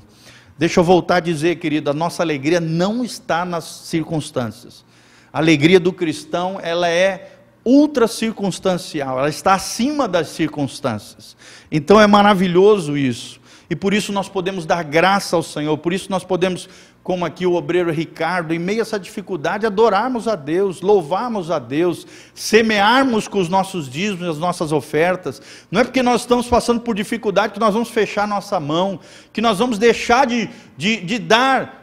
Deixa 0.58 0.80
eu 0.80 0.84
voltar 0.84 1.16
a 1.16 1.20
dizer, 1.20 1.56
querido, 1.56 1.88
a 1.88 1.94
nossa 1.94 2.22
alegria 2.22 2.60
não 2.60 3.04
está 3.04 3.44
nas 3.44 3.64
circunstâncias. 3.64 4.84
A 5.32 5.38
alegria 5.38 5.78
do 5.78 5.92
cristão, 5.92 6.58
ela 6.60 6.88
é 6.88 7.38
ultra 7.64 8.08
circunstancial, 8.08 9.18
ela 9.18 9.28
está 9.28 9.54
acima 9.54 10.08
das 10.08 10.28
circunstâncias. 10.28 11.36
Então 11.70 12.00
é 12.00 12.06
maravilhoso 12.06 12.96
isso. 12.96 13.37
E 13.70 13.76
por 13.76 13.92
isso 13.92 14.12
nós 14.12 14.28
podemos 14.28 14.64
dar 14.64 14.82
graça 14.82 15.36
ao 15.36 15.42
Senhor, 15.42 15.76
por 15.76 15.92
isso 15.92 16.10
nós 16.10 16.24
podemos, 16.24 16.68
como 17.02 17.26
aqui 17.26 17.44
o 17.44 17.52
obreiro 17.52 17.90
Ricardo, 17.90 18.54
em 18.54 18.58
meio 18.58 18.80
a 18.80 18.82
essa 18.82 18.98
dificuldade, 18.98 19.66
adorarmos 19.66 20.26
a 20.26 20.34
Deus, 20.34 20.80
louvarmos 20.80 21.50
a 21.50 21.58
Deus, 21.58 22.06
semearmos 22.34 23.28
com 23.28 23.38
os 23.38 23.48
nossos 23.48 23.88
dízimos, 23.88 24.26
as 24.26 24.38
nossas 24.38 24.72
ofertas. 24.72 25.42
Não 25.70 25.82
é 25.82 25.84
porque 25.84 26.02
nós 26.02 26.22
estamos 26.22 26.48
passando 26.48 26.80
por 26.80 26.94
dificuldade 26.94 27.52
que 27.52 27.60
nós 27.60 27.74
vamos 27.74 27.90
fechar 27.90 28.26
nossa 28.26 28.58
mão, 28.58 28.98
que 29.32 29.42
nós 29.42 29.58
vamos 29.58 29.78
deixar 29.78 30.26
de, 30.26 30.48
de, 30.76 31.00
de 31.02 31.18
dar 31.18 31.78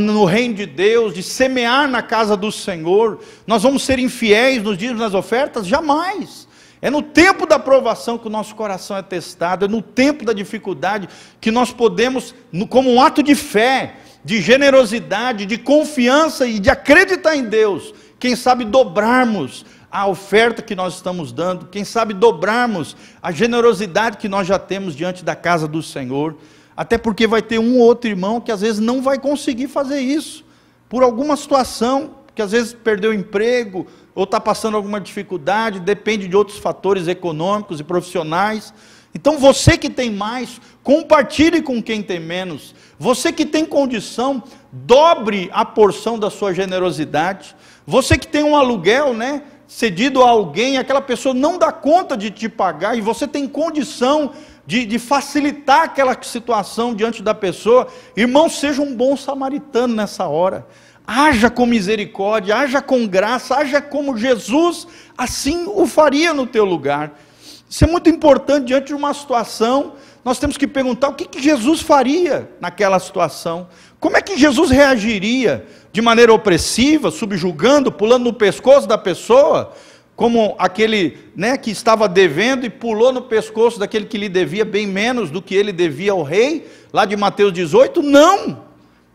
no 0.00 0.24
reino 0.24 0.54
de 0.54 0.66
Deus, 0.66 1.14
de 1.14 1.22
semear 1.22 1.88
na 1.88 2.02
casa 2.02 2.36
do 2.36 2.50
Senhor, 2.50 3.20
nós 3.46 3.62
vamos 3.62 3.84
ser 3.84 3.98
infiéis 3.98 4.62
nos 4.62 4.76
dias 4.76 4.98
das 4.98 5.14
ofertas? 5.14 5.66
Jamais. 5.66 6.47
É 6.80 6.90
no 6.90 7.02
tempo 7.02 7.44
da 7.46 7.58
provação 7.58 8.16
que 8.16 8.26
o 8.26 8.30
nosso 8.30 8.54
coração 8.54 8.96
é 8.96 9.02
testado, 9.02 9.64
é 9.64 9.68
no 9.68 9.82
tempo 9.82 10.24
da 10.24 10.32
dificuldade 10.32 11.08
que 11.40 11.50
nós 11.50 11.72
podemos, 11.72 12.34
como 12.68 12.90
um 12.90 13.02
ato 13.02 13.22
de 13.22 13.34
fé, 13.34 13.96
de 14.24 14.40
generosidade, 14.40 15.46
de 15.46 15.58
confiança 15.58 16.46
e 16.46 16.58
de 16.58 16.70
acreditar 16.70 17.34
em 17.34 17.44
Deus, 17.44 17.94
quem 18.18 18.36
sabe 18.36 18.64
dobrarmos 18.64 19.64
a 19.90 20.06
oferta 20.06 20.62
que 20.62 20.74
nós 20.74 20.94
estamos 20.94 21.32
dando, 21.32 21.66
quem 21.66 21.84
sabe 21.84 22.12
dobrarmos 22.12 22.96
a 23.22 23.32
generosidade 23.32 24.18
que 24.18 24.28
nós 24.28 24.46
já 24.46 24.58
temos 24.58 24.94
diante 24.94 25.24
da 25.24 25.34
casa 25.34 25.66
do 25.66 25.82
Senhor. 25.82 26.36
Até 26.76 26.98
porque 26.98 27.26
vai 27.26 27.42
ter 27.42 27.58
um 27.58 27.78
ou 27.78 27.86
outro 27.86 28.08
irmão 28.08 28.40
que 28.40 28.52
às 28.52 28.60
vezes 28.60 28.78
não 28.78 29.02
vai 29.02 29.18
conseguir 29.18 29.66
fazer 29.66 30.00
isso, 30.00 30.44
por 30.88 31.02
alguma 31.02 31.36
situação, 31.36 32.18
que 32.34 32.42
às 32.42 32.52
vezes 32.52 32.72
perdeu 32.72 33.10
o 33.10 33.14
emprego, 33.14 33.86
ou 34.18 34.24
está 34.24 34.40
passando 34.40 34.76
alguma 34.76 35.00
dificuldade, 35.00 35.78
depende 35.78 36.26
de 36.26 36.36
outros 36.36 36.58
fatores 36.58 37.06
econômicos 37.06 37.78
e 37.78 37.84
profissionais. 37.84 38.74
Então 39.14 39.38
você 39.38 39.78
que 39.78 39.88
tem 39.88 40.10
mais, 40.10 40.60
compartilhe 40.82 41.62
com 41.62 41.80
quem 41.80 42.02
tem 42.02 42.18
menos. 42.18 42.74
Você 42.98 43.32
que 43.32 43.46
tem 43.46 43.64
condição, 43.64 44.42
dobre 44.72 45.48
a 45.52 45.64
porção 45.64 46.18
da 46.18 46.30
sua 46.30 46.52
generosidade. 46.52 47.54
Você 47.86 48.18
que 48.18 48.26
tem 48.26 48.42
um 48.42 48.56
aluguel, 48.56 49.14
né? 49.14 49.44
Cedido 49.68 50.24
a 50.24 50.30
alguém, 50.30 50.78
aquela 50.78 51.00
pessoa 51.00 51.32
não 51.32 51.56
dá 51.56 51.70
conta 51.70 52.16
de 52.16 52.28
te 52.32 52.48
pagar 52.48 52.98
e 52.98 53.00
você 53.00 53.24
tem 53.24 53.46
condição 53.46 54.32
de, 54.66 54.84
de 54.84 54.98
facilitar 54.98 55.82
aquela 55.82 56.20
situação 56.24 56.92
diante 56.92 57.22
da 57.22 57.34
pessoa, 57.34 57.86
irmão, 58.16 58.48
seja 58.48 58.82
um 58.82 58.96
bom 58.96 59.16
samaritano 59.16 59.94
nessa 59.94 60.26
hora. 60.26 60.66
Haja 61.10 61.48
com 61.48 61.64
misericórdia, 61.64 62.54
haja 62.54 62.82
com 62.82 63.06
graça, 63.06 63.56
haja 63.56 63.80
como 63.80 64.14
Jesus 64.14 64.86
assim 65.16 65.64
o 65.66 65.86
faria 65.86 66.34
no 66.34 66.46
teu 66.46 66.66
lugar. 66.66 67.18
Isso 67.66 67.82
é 67.82 67.86
muito 67.86 68.10
importante 68.10 68.66
diante 68.66 68.88
de 68.88 68.94
uma 68.94 69.14
situação. 69.14 69.94
Nós 70.22 70.38
temos 70.38 70.58
que 70.58 70.66
perguntar 70.66 71.08
o 71.08 71.14
que, 71.14 71.24
que 71.24 71.40
Jesus 71.40 71.80
faria 71.80 72.50
naquela 72.60 72.98
situação. 72.98 73.68
Como 73.98 74.18
é 74.18 74.20
que 74.20 74.36
Jesus 74.36 74.70
reagiria? 74.70 75.66
De 75.90 76.02
maneira 76.02 76.30
opressiva, 76.34 77.10
subjugando, 77.10 77.90
pulando 77.90 78.24
no 78.24 78.34
pescoço 78.34 78.86
da 78.86 78.98
pessoa? 78.98 79.72
como 80.14 80.56
aquele 80.58 81.16
né, 81.36 81.56
que 81.56 81.70
estava 81.70 82.08
devendo 82.08 82.66
e 82.66 82.70
pulou 82.70 83.12
no 83.12 83.22
pescoço 83.22 83.78
daquele 83.78 84.04
que 84.04 84.18
lhe 84.18 84.28
devia 84.28 84.64
bem 84.64 84.84
menos 84.84 85.30
do 85.30 85.40
que 85.40 85.54
ele 85.54 85.70
devia 85.70 86.10
ao 86.10 86.24
rei, 86.24 86.66
lá 86.92 87.04
de 87.04 87.16
Mateus 87.16 87.52
18? 87.52 88.02
Não! 88.02 88.67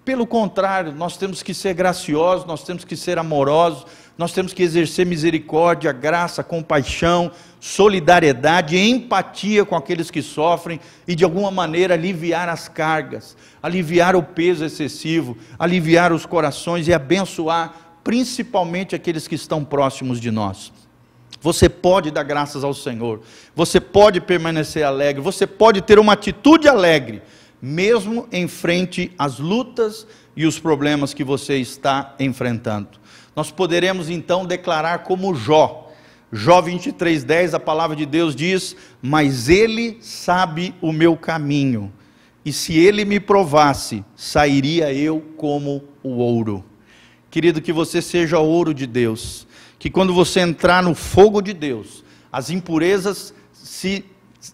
Pelo 0.05 0.27
contrário, 0.27 0.91
nós 0.91 1.15
temos 1.15 1.41
que 1.41 1.53
ser 1.53 1.73
graciosos, 1.73 2.45
nós 2.45 2.63
temos 2.63 2.83
que 2.83 2.95
ser 2.95 3.17
amorosos, 3.17 3.85
nós 4.17 4.33
temos 4.33 4.53
que 4.53 4.61
exercer 4.61 5.05
misericórdia, 5.05 5.91
graça, 5.93 6.43
compaixão, 6.43 7.31
solidariedade, 7.59 8.77
empatia 8.77 9.63
com 9.63 9.75
aqueles 9.75 10.11
que 10.11 10.21
sofrem 10.21 10.79
e 11.07 11.15
de 11.15 11.23
alguma 11.23 11.49
maneira 11.49 11.93
aliviar 11.93 12.49
as 12.49 12.67
cargas, 12.67 13.37
aliviar 13.61 14.15
o 14.15 14.21
peso 14.21 14.65
excessivo, 14.65 15.37
aliviar 15.57 16.11
os 16.11 16.25
corações 16.25 16.87
e 16.87 16.93
abençoar 16.93 17.73
principalmente 18.03 18.93
aqueles 18.93 19.27
que 19.27 19.35
estão 19.35 19.63
próximos 19.63 20.19
de 20.19 20.29
nós. 20.29 20.71
Você 21.41 21.67
pode 21.67 22.11
dar 22.11 22.23
graças 22.23 22.63
ao 22.63 22.73
Senhor, 22.73 23.21
você 23.55 23.79
pode 23.79 24.21
permanecer 24.21 24.83
alegre, 24.83 25.21
você 25.21 25.47
pode 25.47 25.81
ter 25.81 25.97
uma 25.97 26.13
atitude 26.13 26.67
alegre, 26.67 27.21
mesmo 27.65 28.27
em 28.29 28.45
frente 28.45 29.13
às 29.17 29.39
lutas 29.39 30.05
e 30.35 30.45
os 30.45 30.59
problemas 30.59 31.13
que 31.13 31.23
você 31.23 31.59
está 31.59 32.13
enfrentando. 32.19 32.89
Nós 33.33 33.51
poderemos 33.51 34.09
então 34.09 34.45
declarar 34.45 34.99
como 34.99 35.33
Jó, 35.33 35.89
Jó 36.29 36.61
23:10, 36.61 37.53
a 37.53 37.59
palavra 37.61 37.95
de 37.95 38.05
Deus 38.05 38.35
diz: 38.35 38.75
"Mas 39.01 39.47
ele 39.47 39.97
sabe 40.01 40.75
o 40.81 40.91
meu 40.91 41.15
caminho, 41.15 41.89
e 42.43 42.51
se 42.51 42.77
ele 42.77 43.05
me 43.05 43.17
provasse, 43.17 44.03
sairia 44.13 44.93
eu 44.93 45.21
como 45.37 45.85
o 46.03 46.17
ouro." 46.17 46.65
Querido, 47.31 47.61
que 47.61 47.71
você 47.71 48.01
seja 48.01 48.39
ouro 48.39 48.73
de 48.73 48.85
Deus 48.85 49.47
que 49.79 49.89
quando 49.89 50.13
você 50.13 50.39
entrar 50.39 50.83
no 50.83 50.95
fogo 50.95 51.41
de 51.41 51.53
Deus, 51.53 52.03
as 52.31 52.49
impurezas 52.49 53.33
se 53.51 54.05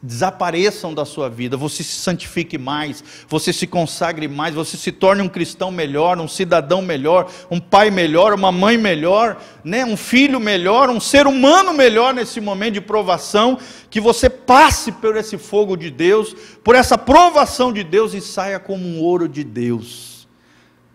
desapareçam 0.04 0.93
da 0.93 1.04
sua 1.04 1.30
vida, 1.30 1.58
você 1.58 1.84
se 1.84 1.95
santifique 1.95 2.58
mais, 2.58 3.04
você 3.28 3.52
se 3.52 3.65
consagre 3.65 4.28
mais, 4.28 4.54
você 4.54 4.78
se 4.78 4.91
torne 4.91 5.21
um 5.21 5.28
cristão 5.28 5.71
melhor, 5.71 6.19
um 6.19 6.28
cidadão 6.28 6.82
melhor, 6.82 7.32
um 7.49 7.60
pai 7.60 7.89
melhor, 7.89 8.34
uma 8.34 8.52
mãe 8.52 8.78
melhor, 8.78 9.41
né? 9.63 9.84
um 9.84 9.97
filho 9.97 10.39
melhor, 10.39 10.89
um 10.89 10.99
ser 10.99 11.25
humano 11.25 11.73
melhor 11.73 12.13
nesse 12.13 12.39
momento 12.39 12.75
de 12.75 12.82
provação, 12.82 13.58
que 13.89 13.99
você 13.99 14.30
passe 14.30 14.91
por 14.91 15.17
esse 15.17 15.38
fogo 15.38 15.75
de 15.75 15.89
Deus, 15.89 16.36
por 16.63 16.75
essa 16.75 16.97
provação 16.97 17.73
de 17.73 17.84
Deus 17.84 18.13
e 18.13 18.21
saia 18.21 18.60
como 18.60 18.86
um 18.86 19.02
ouro 19.02 19.28
de 19.28 19.43
Deus. 19.43 20.28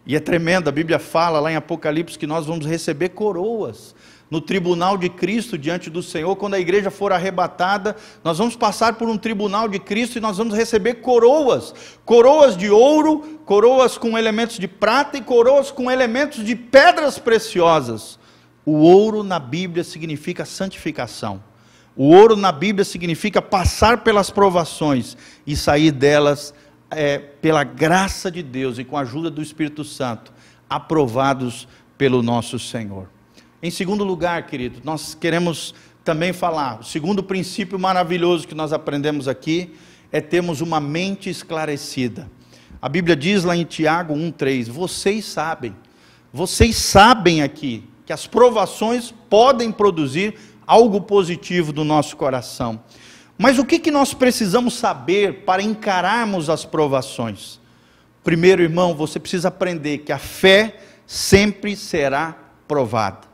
E 0.07 0.15
é 0.15 0.21
tremendo, 0.21 0.69
a 0.69 0.73
Bíblia 0.73 0.99
fala 0.99 1.41
lá 1.41 1.51
em 1.51 1.57
Apocalipse 1.57 2.19
que 2.19 2.27
nós 2.27 2.47
vamos 2.47 2.67
receber 2.67 3.09
coroas 3.09 3.95
no 4.35 4.41
tribunal 4.41 4.99
de 4.99 5.09
Cristo 5.09 5.57
diante 5.57 5.89
do 5.89 6.03
Senhor, 6.03 6.35
quando 6.35 6.55
a 6.55 6.59
igreja 6.59 6.91
for 6.91 7.13
arrebatada, 7.13 7.95
nós 8.25 8.37
vamos 8.37 8.57
passar 8.57 8.95
por 8.95 9.09
um 9.09 9.17
tribunal 9.17 9.69
de 9.69 9.79
Cristo 9.79 10.19
e 10.19 10.21
nós 10.21 10.39
vamos 10.39 10.57
receber 10.57 10.95
coroas, 10.95 11.73
coroas 12.05 12.57
de 12.57 12.69
ouro, 12.69 13.39
coroas 13.45 13.97
com 13.97 14.19
elementos 14.19 14.59
de 14.59 14.67
prata 14.67 15.17
e 15.17 15.21
coroas 15.21 15.71
com 15.71 15.89
elementos 15.89 16.45
de 16.45 16.57
pedras 16.57 17.17
preciosas. 17.17 18.19
O 18.67 18.73
ouro 18.73 19.23
na 19.23 19.39
Bíblia 19.39 19.85
significa 19.85 20.45
santificação. 20.45 21.41
O 21.95 22.13
ouro 22.13 22.35
na 22.35 22.51
Bíblia 22.51 22.85
significa 22.85 23.41
passar 23.41 24.03
pelas 24.03 24.31
provações 24.31 25.17
e 25.47 25.55
sair 25.55 25.93
delas 25.93 26.53
é, 26.91 27.19
pela 27.19 27.63
graça 27.63 28.33
de 28.33 28.43
Deus 28.43 28.81
e 28.81 28.85
com 28.85 28.97
a 28.97 29.03
ajuda 29.03 29.31
do 29.31 29.41
Espírito 29.41 29.85
Santo, 29.85 30.33
aprovados 30.69 31.69
pelo 31.97 32.21
nosso 32.21 32.59
Senhor. 32.59 33.15
Em 33.65 33.71
segundo 33.71 34.05
lugar, 34.05 34.47
querido, 34.47 34.83
nós 34.85 35.15
queremos 35.19 35.75
também 36.05 36.35
falar, 36.35 36.81
o 36.81 36.85
segundo 36.85 37.23
princípio 37.23 37.79
maravilhoso 37.79 38.47
que 38.47 38.55
nós 38.55 38.75
aprendemos 38.75 39.27
aqui 39.27 39.75
é 40.13 40.21
termos 40.21 40.61
uma 40.61 40.79
mente 40.79 41.31
esclarecida. 41.31 42.31
A 42.83 42.91
Bíblia 42.91 43.17
diz 43.17 43.43
lá 43.43 43.57
em 43.57 43.65
Tiago 43.65 44.13
1,3: 44.13 44.69
vocês 44.69 45.25
sabem, 45.25 45.75
vocês 46.31 46.77
sabem 46.77 47.41
aqui 47.41 47.89
que 48.05 48.13
as 48.13 48.27
provações 48.27 49.15
podem 49.31 49.73
produzir 49.73 50.35
algo 50.67 51.01
positivo 51.01 51.73
do 51.73 51.85
nosso 51.85 52.19
coração. 52.19 52.79
Mas 53.39 53.59
o 53.59 53.65
que, 53.65 53.79
que 53.79 53.91
nós 53.91 54.13
precisamos 54.13 54.75
saber 54.75 55.45
para 55.47 55.63
encararmos 55.63 56.51
as 56.51 56.67
provações? 56.67 57.59
Primeiro, 58.23 58.63
irmão, 58.63 58.95
você 58.95 59.19
precisa 59.19 59.49
aprender 59.49 60.01
que 60.01 60.13
a 60.13 60.19
fé 60.19 60.77
sempre 61.07 61.75
será 61.75 62.37
provada. 62.69 63.33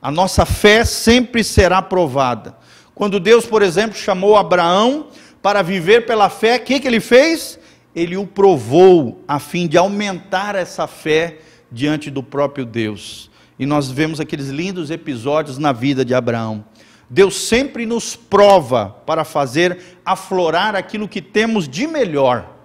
A 0.00 0.10
nossa 0.10 0.46
fé 0.46 0.84
sempre 0.84 1.42
será 1.42 1.82
provada. 1.82 2.56
Quando 2.94 3.18
Deus, 3.18 3.46
por 3.46 3.62
exemplo, 3.62 3.96
chamou 3.96 4.36
Abraão 4.36 5.08
para 5.42 5.62
viver 5.62 6.06
pela 6.06 6.28
fé, 6.28 6.56
o 6.56 6.60
que, 6.60 6.80
que 6.80 6.86
ele 6.86 7.00
fez? 7.00 7.58
Ele 7.94 8.16
o 8.16 8.26
provou 8.26 9.22
a 9.26 9.38
fim 9.38 9.66
de 9.66 9.76
aumentar 9.76 10.54
essa 10.54 10.86
fé 10.86 11.38
diante 11.70 12.10
do 12.10 12.22
próprio 12.22 12.64
Deus. 12.64 13.28
E 13.58 13.66
nós 13.66 13.90
vemos 13.90 14.20
aqueles 14.20 14.48
lindos 14.48 14.90
episódios 14.90 15.58
na 15.58 15.72
vida 15.72 16.04
de 16.04 16.14
Abraão. 16.14 16.64
Deus 17.10 17.36
sempre 17.36 17.86
nos 17.86 18.14
prova 18.14 18.96
para 19.06 19.24
fazer 19.24 19.98
aflorar 20.04 20.76
aquilo 20.76 21.08
que 21.08 21.22
temos 21.22 21.68
de 21.68 21.86
melhor, 21.86 22.56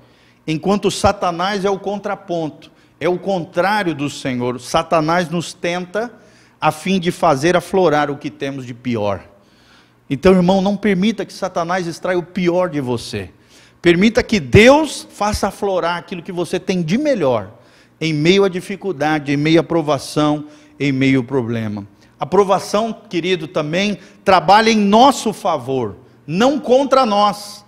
enquanto 0.45 0.91
Satanás 0.91 1.63
é 1.63 1.69
o 1.69 1.79
contraponto, 1.79 2.69
é 2.99 3.07
o 3.07 3.17
contrário 3.17 3.95
do 3.95 4.09
Senhor. 4.09 4.59
Satanás 4.59 5.29
nos 5.29 5.53
tenta 5.53 6.11
a 6.63 6.71
fim 6.71 6.97
de 6.97 7.11
fazer 7.11 7.57
aflorar 7.57 8.09
o 8.09 8.15
que 8.15 8.29
temos 8.29 8.65
de 8.65 8.73
pior. 8.73 9.21
Então, 10.09 10.31
irmão, 10.31 10.61
não 10.61 10.77
permita 10.77 11.25
que 11.25 11.33
Satanás 11.33 11.85
extraia 11.87 12.17
o 12.17 12.23
pior 12.23 12.69
de 12.69 12.79
você. 12.79 13.31
Permita 13.81 14.23
que 14.23 14.39
Deus 14.39 15.05
faça 15.11 15.49
aflorar 15.49 15.97
aquilo 15.97 16.23
que 16.23 16.31
você 16.31 16.57
tem 16.57 16.81
de 16.81 16.97
melhor, 16.97 17.51
em 17.99 18.13
meio 18.13 18.45
à 18.45 18.47
dificuldade, 18.47 19.33
em 19.33 19.35
meio 19.35 19.59
à 19.59 19.63
provação, 19.63 20.45
em 20.79 20.89
meio 20.93 21.19
ao 21.19 21.25
problema. 21.25 21.85
A 22.17 22.25
provação, 22.25 22.95
querido, 23.09 23.45
também 23.45 23.99
trabalha 24.23 24.69
em 24.69 24.77
nosso 24.77 25.33
favor, 25.33 25.97
não 26.25 26.61
contra 26.61 27.05
nós. 27.05 27.62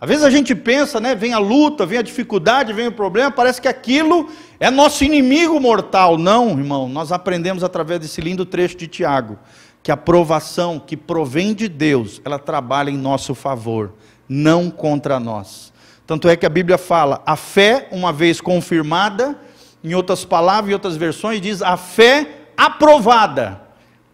Às 0.00 0.08
vezes 0.08 0.24
a 0.24 0.30
gente 0.30 0.54
pensa, 0.54 0.98
né, 0.98 1.14
vem 1.14 1.34
a 1.34 1.38
luta, 1.38 1.84
vem 1.84 1.98
a 1.98 2.02
dificuldade, 2.02 2.72
vem 2.72 2.86
o 2.88 2.92
problema, 2.92 3.30
parece 3.30 3.60
que 3.60 3.68
aquilo 3.68 4.30
é 4.58 4.70
nosso 4.70 5.04
inimigo 5.04 5.60
mortal. 5.60 6.16
Não, 6.16 6.50
irmão, 6.50 6.88
nós 6.88 7.12
aprendemos 7.12 7.62
através 7.62 8.00
desse 8.00 8.20
lindo 8.20 8.46
trecho 8.46 8.76
de 8.76 8.86
Tiago, 8.86 9.38
que 9.82 9.92
a 9.92 9.96
provação 9.96 10.78
que 10.78 10.96
provém 10.96 11.52
de 11.52 11.68
Deus, 11.68 12.20
ela 12.24 12.38
trabalha 12.38 12.90
em 12.90 12.96
nosso 12.96 13.34
favor, 13.34 13.92
não 14.28 14.70
contra 14.70 15.20
nós. 15.20 15.72
Tanto 16.06 16.28
é 16.28 16.36
que 16.36 16.46
a 16.46 16.50
Bíblia 16.50 16.78
fala, 16.78 17.22
a 17.26 17.36
fé, 17.36 17.88
uma 17.92 18.12
vez 18.12 18.40
confirmada, 18.40 19.38
em 19.84 19.94
outras 19.94 20.24
palavras, 20.24 20.70
em 20.70 20.74
outras 20.74 20.96
versões, 20.96 21.40
diz 21.40 21.60
a 21.60 21.76
fé 21.76 22.46
aprovada 22.56 23.70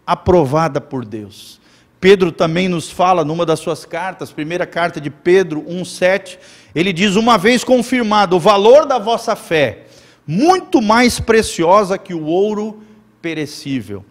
aprovada 0.07 0.79
por 0.79 1.03
Deus. 1.03 1.59
Pedro 1.99 2.31
também 2.31 2.67
nos 2.67 2.91
fala 2.91 3.25
numa 3.25 3.45
das 3.45 3.59
suas 3.59 3.83
cartas, 3.83 4.31
primeira 4.31 4.67
carta 4.67 5.01
de 5.01 5.09
Pedro 5.09 5.61
1:7, 5.67 6.37
ele 6.75 6.93
diz: 6.93 7.15
"Uma 7.15 7.37
vez 7.37 7.63
confirmado 7.63 8.35
o 8.35 8.39
valor 8.39 8.85
da 8.85 8.99
vossa 8.99 9.35
fé, 9.35 9.85
muito 10.25 10.81
mais 10.81 11.19
preciosa 11.19 11.97
que 11.97 12.13
o 12.13 12.25
ouro 12.25 12.83
perecível". 13.21 14.05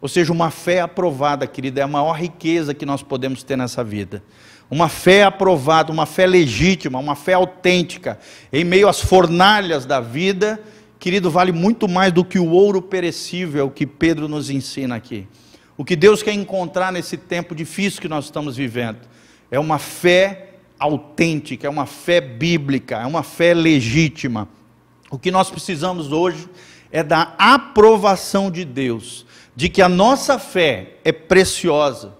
Ou 0.00 0.08
seja, 0.08 0.32
uma 0.32 0.50
fé 0.50 0.80
aprovada, 0.80 1.46
querida, 1.46 1.80
é 1.80 1.84
a 1.84 1.88
maior 1.88 2.12
riqueza 2.12 2.74
que 2.74 2.86
nós 2.86 3.02
podemos 3.02 3.42
ter 3.42 3.56
nessa 3.56 3.84
vida. 3.84 4.22
Uma 4.70 4.88
fé 4.88 5.24
aprovada, 5.24 5.92
uma 5.92 6.06
fé 6.06 6.26
legítima, 6.26 6.98
uma 6.98 7.14
fé 7.14 7.34
autêntica, 7.34 8.18
em 8.52 8.64
meio 8.64 8.88
às 8.88 9.00
fornalhas 9.00 9.84
da 9.84 10.00
vida, 10.00 10.60
querido, 10.98 11.30
vale 11.30 11.52
muito 11.52 11.88
mais 11.88 12.12
do 12.12 12.24
que 12.24 12.38
o 12.38 12.50
ouro 12.50 12.80
perecível, 12.80 13.70
que 13.70 13.86
Pedro 13.86 14.28
nos 14.28 14.50
ensina 14.50 14.96
aqui. 14.96 15.26
O 15.82 15.84
que 15.84 15.96
Deus 15.96 16.22
quer 16.22 16.32
encontrar 16.32 16.92
nesse 16.92 17.16
tempo 17.16 17.56
difícil 17.56 18.00
que 18.00 18.06
nós 18.06 18.26
estamos 18.26 18.56
vivendo 18.56 19.00
é 19.50 19.58
uma 19.58 19.80
fé 19.80 20.50
autêntica, 20.78 21.66
é 21.66 21.70
uma 21.70 21.86
fé 21.86 22.20
bíblica, 22.20 23.00
é 23.00 23.04
uma 23.04 23.24
fé 23.24 23.52
legítima. 23.52 24.48
O 25.10 25.18
que 25.18 25.32
nós 25.32 25.50
precisamos 25.50 26.12
hoje 26.12 26.48
é 26.92 27.02
da 27.02 27.34
aprovação 27.36 28.48
de 28.48 28.64
Deus, 28.64 29.26
de 29.56 29.68
que 29.68 29.82
a 29.82 29.88
nossa 29.88 30.38
fé 30.38 30.98
é 31.04 31.10
preciosa. 31.10 32.14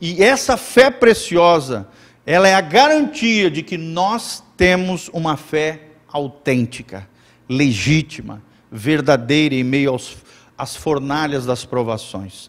E 0.00 0.22
essa 0.22 0.56
fé 0.56 0.88
preciosa, 0.88 1.88
ela 2.24 2.46
é 2.46 2.54
a 2.54 2.60
garantia 2.60 3.50
de 3.50 3.64
que 3.64 3.76
nós 3.76 4.44
temos 4.56 5.10
uma 5.12 5.36
fé 5.36 5.88
autêntica, 6.06 7.08
legítima, 7.48 8.40
verdadeira 8.70 9.56
em 9.56 9.64
meio 9.64 9.90
aos, 9.90 10.18
às 10.56 10.76
fornalhas 10.76 11.44
das 11.44 11.64
provações. 11.64 12.48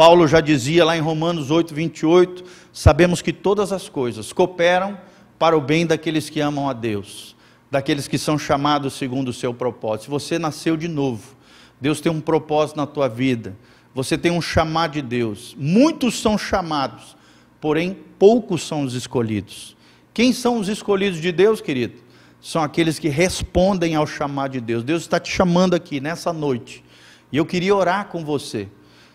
Paulo 0.00 0.26
já 0.26 0.40
dizia 0.40 0.82
lá 0.82 0.96
em 0.96 1.00
Romanos 1.02 1.50
8, 1.50 1.74
28, 1.74 2.42
sabemos 2.72 3.20
que 3.20 3.34
todas 3.34 3.70
as 3.70 3.86
coisas 3.86 4.32
cooperam 4.32 4.98
para 5.38 5.54
o 5.54 5.60
bem 5.60 5.84
daqueles 5.84 6.30
que 6.30 6.40
amam 6.40 6.70
a 6.70 6.72
Deus, 6.72 7.36
daqueles 7.70 8.08
que 8.08 8.16
são 8.16 8.38
chamados 8.38 8.94
segundo 8.94 9.28
o 9.28 9.32
seu 9.34 9.52
propósito. 9.52 10.10
Você 10.10 10.38
nasceu 10.38 10.74
de 10.74 10.88
novo, 10.88 11.36
Deus 11.78 12.00
tem 12.00 12.10
um 12.10 12.18
propósito 12.18 12.78
na 12.78 12.86
tua 12.86 13.10
vida, 13.10 13.54
você 13.94 14.16
tem 14.16 14.32
um 14.32 14.40
chamado 14.40 14.92
de 14.92 15.02
Deus. 15.02 15.54
Muitos 15.58 16.18
são 16.18 16.38
chamados, 16.38 17.14
porém 17.60 17.94
poucos 18.18 18.66
são 18.66 18.84
os 18.84 18.94
escolhidos. 18.94 19.76
Quem 20.14 20.32
são 20.32 20.58
os 20.58 20.70
escolhidos 20.70 21.20
de 21.20 21.30
Deus, 21.30 21.60
querido? 21.60 22.00
São 22.40 22.62
aqueles 22.62 22.98
que 22.98 23.10
respondem 23.10 23.96
ao 23.96 24.06
chamado 24.06 24.52
de 24.52 24.62
Deus. 24.62 24.82
Deus 24.82 25.02
está 25.02 25.20
te 25.20 25.30
chamando 25.30 25.74
aqui 25.74 26.00
nessa 26.00 26.32
noite. 26.32 26.82
E 27.30 27.36
eu 27.36 27.44
queria 27.44 27.76
orar 27.76 28.08
com 28.08 28.24
você. 28.24 28.66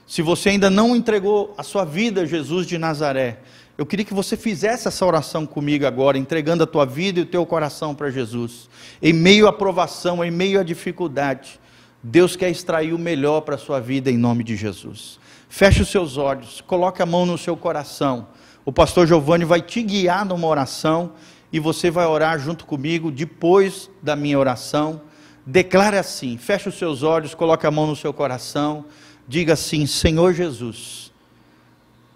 Se 0.07 0.21
você 0.21 0.49
ainda 0.49 0.69
não 0.69 0.95
entregou 0.95 1.53
a 1.57 1.63
sua 1.63 1.83
vida 1.83 2.21
a 2.21 2.25
Jesus 2.25 2.67
de 2.67 2.77
Nazaré, 2.77 3.39
eu 3.77 3.85
queria 3.85 4.05
que 4.05 4.13
você 4.13 4.37
fizesse 4.37 4.87
essa 4.87 5.05
oração 5.05 5.45
comigo 5.45 5.85
agora, 5.85 6.17
entregando 6.17 6.63
a 6.63 6.67
tua 6.67 6.85
vida 6.85 7.19
e 7.19 7.23
o 7.23 7.25
teu 7.25 7.45
coração 7.45 7.95
para 7.95 8.09
Jesus. 8.11 8.69
Em 9.01 9.11
meio 9.11 9.47
à 9.47 9.53
provação, 9.53 10.23
em 10.23 10.31
meio 10.31 10.59
à 10.59 10.63
dificuldade, 10.63 11.59
Deus 12.01 12.35
quer 12.35 12.49
extrair 12.49 12.93
o 12.93 12.99
melhor 12.99 13.41
para 13.41 13.55
a 13.55 13.57
sua 13.57 13.79
vida 13.79 14.11
em 14.11 14.17
nome 14.17 14.43
de 14.43 14.55
Jesus. 14.55 15.19
Feche 15.49 15.81
os 15.81 15.89
seus 15.89 16.17
olhos, 16.17 16.61
coloque 16.61 17.01
a 17.01 17.05
mão 17.05 17.25
no 17.25 17.37
seu 17.37 17.57
coração. 17.57 18.27
O 18.63 18.71
pastor 18.71 19.07
Giovanni 19.07 19.43
vai 19.43 19.61
te 19.61 19.81
guiar 19.81 20.23
numa 20.23 20.47
oração 20.47 21.13
e 21.51 21.59
você 21.59 21.89
vai 21.89 22.05
orar 22.05 22.39
junto 22.39 22.65
comigo 22.65 23.11
depois 23.11 23.89
da 24.03 24.15
minha 24.15 24.37
oração. 24.37 25.01
Declare 25.45 25.97
assim: 25.97 26.37
feche 26.37 26.69
os 26.69 26.77
seus 26.77 27.03
olhos, 27.03 27.33
coloque 27.33 27.65
a 27.65 27.71
mão 27.71 27.87
no 27.87 27.95
seu 27.95 28.13
coração. 28.13 28.85
Diga 29.27 29.53
assim: 29.53 29.85
Senhor 29.85 30.33
Jesus, 30.33 31.11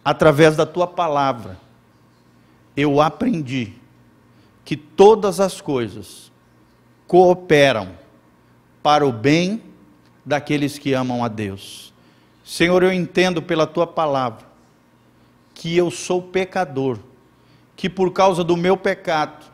através 0.06 0.56
da 0.56 0.66
tua 0.66 0.86
palavra, 0.86 1.58
eu 2.78 3.02
aprendi 3.02 3.74
que 4.64 4.78
todas 4.78 5.40
as 5.40 5.60
coisas 5.60 6.32
cooperam 7.08 7.90
para 8.84 9.06
o 9.06 9.12
bem 9.12 9.64
daqueles 10.24 10.78
que 10.78 10.94
amam 10.94 11.24
a 11.24 11.28
Deus. 11.28 11.92
Senhor, 12.46 12.84
eu 12.84 12.94
entendo 12.94 13.42
pela 13.42 13.66
tua 13.66 13.88
palavra 13.88 14.48
que 15.56 15.76
eu 15.76 15.90
sou 15.92 16.22
pecador, 16.22 17.00
que 17.76 17.90
por 17.90 18.14
causa 18.14 18.44
do 18.44 18.56
meu 18.56 18.78
pecado 18.78 19.46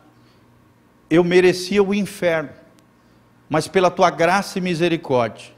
eu 1.10 1.24
merecia 1.24 1.82
o 1.82 1.94
inferno, 1.94 2.52
mas 3.50 3.68
pela 3.68 3.90
tua 3.90 4.10
graça 4.10 4.58
e 4.58 4.62
misericórdia 4.62 5.55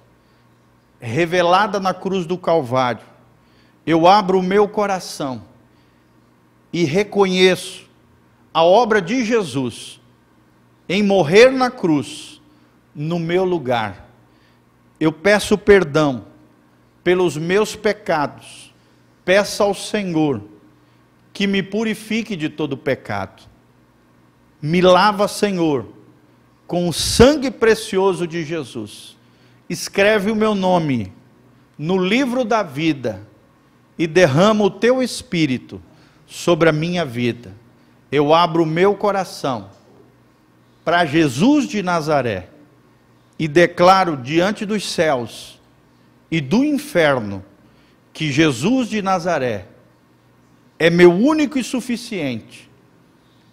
revelada 1.00 1.80
na 1.80 1.94
cruz 1.94 2.26
do 2.26 2.38
Calvário, 2.38 3.06
eu 3.86 4.08
abro 4.08 4.40
o 4.40 4.44
meu 4.44 4.68
coração 4.68 5.44
e 6.74 6.84
reconheço 6.84 7.88
a 8.54 8.64
obra 8.64 9.02
de 9.02 9.24
Jesus 9.24 10.00
em 10.90 11.04
morrer 11.04 11.52
na 11.52 11.70
cruz 11.70 12.42
no 12.94 13.20
meu 13.20 13.44
lugar. 13.44 14.10
Eu 15.00 15.12
peço 15.12 15.58
perdão 15.58 16.26
pelos 17.04 17.38
meus 17.38 17.76
pecados. 17.76 18.74
Peço 19.24 19.62
ao 19.62 19.74
Senhor 19.74 20.42
que 21.32 21.46
me 21.46 21.62
purifique 21.62 22.36
de 22.36 22.50
todo 22.50 22.76
pecado. 22.76 23.44
Me 24.62 24.82
lava, 24.82 25.28
Senhor, 25.28 25.88
com 26.66 26.90
o 26.90 26.94
sangue 26.94 27.52
precioso 27.52 28.26
de 28.26 28.44
Jesus 28.44 29.17
escreve 29.70 30.32
o 30.32 30.36
meu 30.36 30.56
nome 30.56 31.14
no 31.78 31.98
livro 31.98 32.44
da 32.44 32.64
vida 32.64 33.28
e 33.98 34.08
derrama 34.08 34.64
o 34.64 34.70
teu 34.70 35.02
espírito 35.02 35.82
sobre 36.26 36.70
a 36.70 36.72
minha 36.72 37.04
vida. 37.04 37.54
Eu 38.12 38.34
abro 38.34 38.64
o 38.64 38.66
meu 38.66 38.96
coração 38.96 39.70
para 40.84 41.06
Jesus 41.06 41.68
de 41.68 41.84
Nazaré 41.84 42.50
e 43.38 43.48
declaro 43.48 44.18
diante 44.18 44.66
dos 44.66 44.90
céus 44.90 45.60
e 46.32 46.40
do 46.40 46.64
inferno 46.64 47.44
que 48.14 48.32
Jesus 48.32 48.90
de 48.90 49.02
Nazaré 49.02 49.68
é 50.80 50.90
meu 50.90 51.12
único 51.12 51.60
e 51.60 51.64
suficiente 51.64 52.68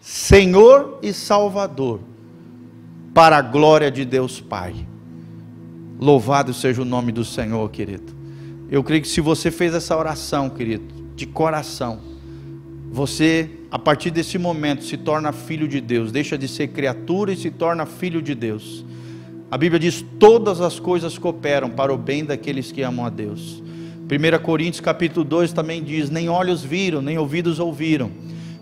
Senhor 0.05 0.99
e 1.03 1.15
Salvador, 1.15 2.01
para 3.15 3.39
a 3.39 3.41
glória 3.41 3.91
de 3.91 4.05
Deus 4.05 4.39
Pai. 4.39 4.87
Louvado 5.99 6.53
seja 6.53 6.83
o 6.83 6.85
nome 6.85 7.13
do 7.13 7.25
Senhor, 7.25 7.71
querido. 7.71 8.13
Eu 8.71 8.83
creio 8.83 9.03
que 9.03 9.09
se 9.09 9.21
você 9.21 9.51
fez 9.51 9.75
essa 9.75 9.97
oração, 9.97 10.51
querido, 10.51 10.85
de 11.15 11.27
coração, 11.27 12.01
você, 12.91 13.51
a 13.71 13.79
partir 13.79 14.11
desse 14.11 14.39
momento, 14.39 14.85
se 14.85 14.97
torna 14.97 15.33
filho 15.33 15.69
de 15.69 15.81
Deus, 15.81 16.11
deixa 16.11 16.37
de 16.37 16.49
ser 16.49 16.69
criatura 16.69 17.33
e 17.33 17.37
se 17.37 17.51
torna 17.51 17.87
filho 17.87 18.23
de 18.23 18.35
Deus. 18.35 18.85
A 19.51 19.59
Bíblia 19.59 19.79
diz: 19.79 20.05
todas 20.19 20.61
as 20.61 20.81
coisas 20.81 21.17
cooperam 21.19 21.71
para 21.71 21.93
o 21.93 21.99
bem 21.99 22.25
daqueles 22.25 22.73
que 22.73 22.83
amam 22.83 23.07
a 23.07 23.11
Deus. 23.11 23.63
1 24.05 24.43
Coríntios 24.43 24.81
capítulo 24.81 25.25
2 25.25 25.53
também 25.53 25.83
diz: 25.83 26.11
Nem 26.11 26.29
olhos 26.29 26.63
viram, 26.63 27.01
nem 27.01 27.19
ouvidos 27.19 27.59
ouviram, 27.61 28.11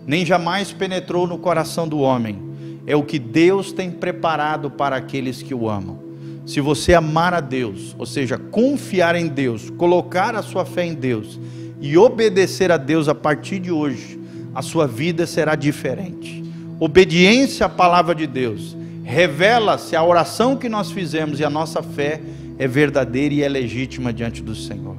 nem 0.05 0.25
jamais 0.25 0.71
penetrou 0.71 1.27
no 1.27 1.37
coração 1.37 1.87
do 1.87 1.99
homem. 1.99 2.37
É 2.85 2.95
o 2.95 3.03
que 3.03 3.17
Deus 3.17 3.71
tem 3.71 3.89
preparado 3.89 4.69
para 4.69 4.95
aqueles 4.95 5.41
que 5.41 5.53
o 5.53 5.69
amam. 5.69 6.02
Se 6.45 6.59
você 6.59 6.93
amar 6.93 7.33
a 7.33 7.39
Deus, 7.39 7.95
ou 7.97 8.05
seja, 8.05 8.37
confiar 8.37 9.15
em 9.15 9.27
Deus, 9.27 9.69
colocar 9.71 10.35
a 10.35 10.41
sua 10.41 10.65
fé 10.65 10.85
em 10.85 10.93
Deus 10.93 11.39
e 11.79 11.97
obedecer 11.97 12.71
a 12.71 12.77
Deus 12.77 13.07
a 13.07 13.15
partir 13.15 13.59
de 13.59 13.71
hoje, 13.71 14.19
a 14.53 14.61
sua 14.61 14.85
vida 14.85 15.25
será 15.25 15.55
diferente. 15.55 16.43
Obediência 16.79 17.65
à 17.65 17.69
palavra 17.69 18.13
de 18.13 18.27
Deus 18.27 18.75
revela 19.03 19.77
se 19.77 19.95
a 19.95 20.03
oração 20.03 20.57
que 20.57 20.67
nós 20.67 20.91
fizemos 20.91 21.39
e 21.39 21.45
a 21.45 21.49
nossa 21.49 21.81
fé 21.81 22.21
é 22.57 22.67
verdadeira 22.67 23.33
e 23.33 23.41
é 23.41 23.49
legítima 23.49 24.13
diante 24.13 24.41
do 24.41 24.55
Senhor. 24.55 24.95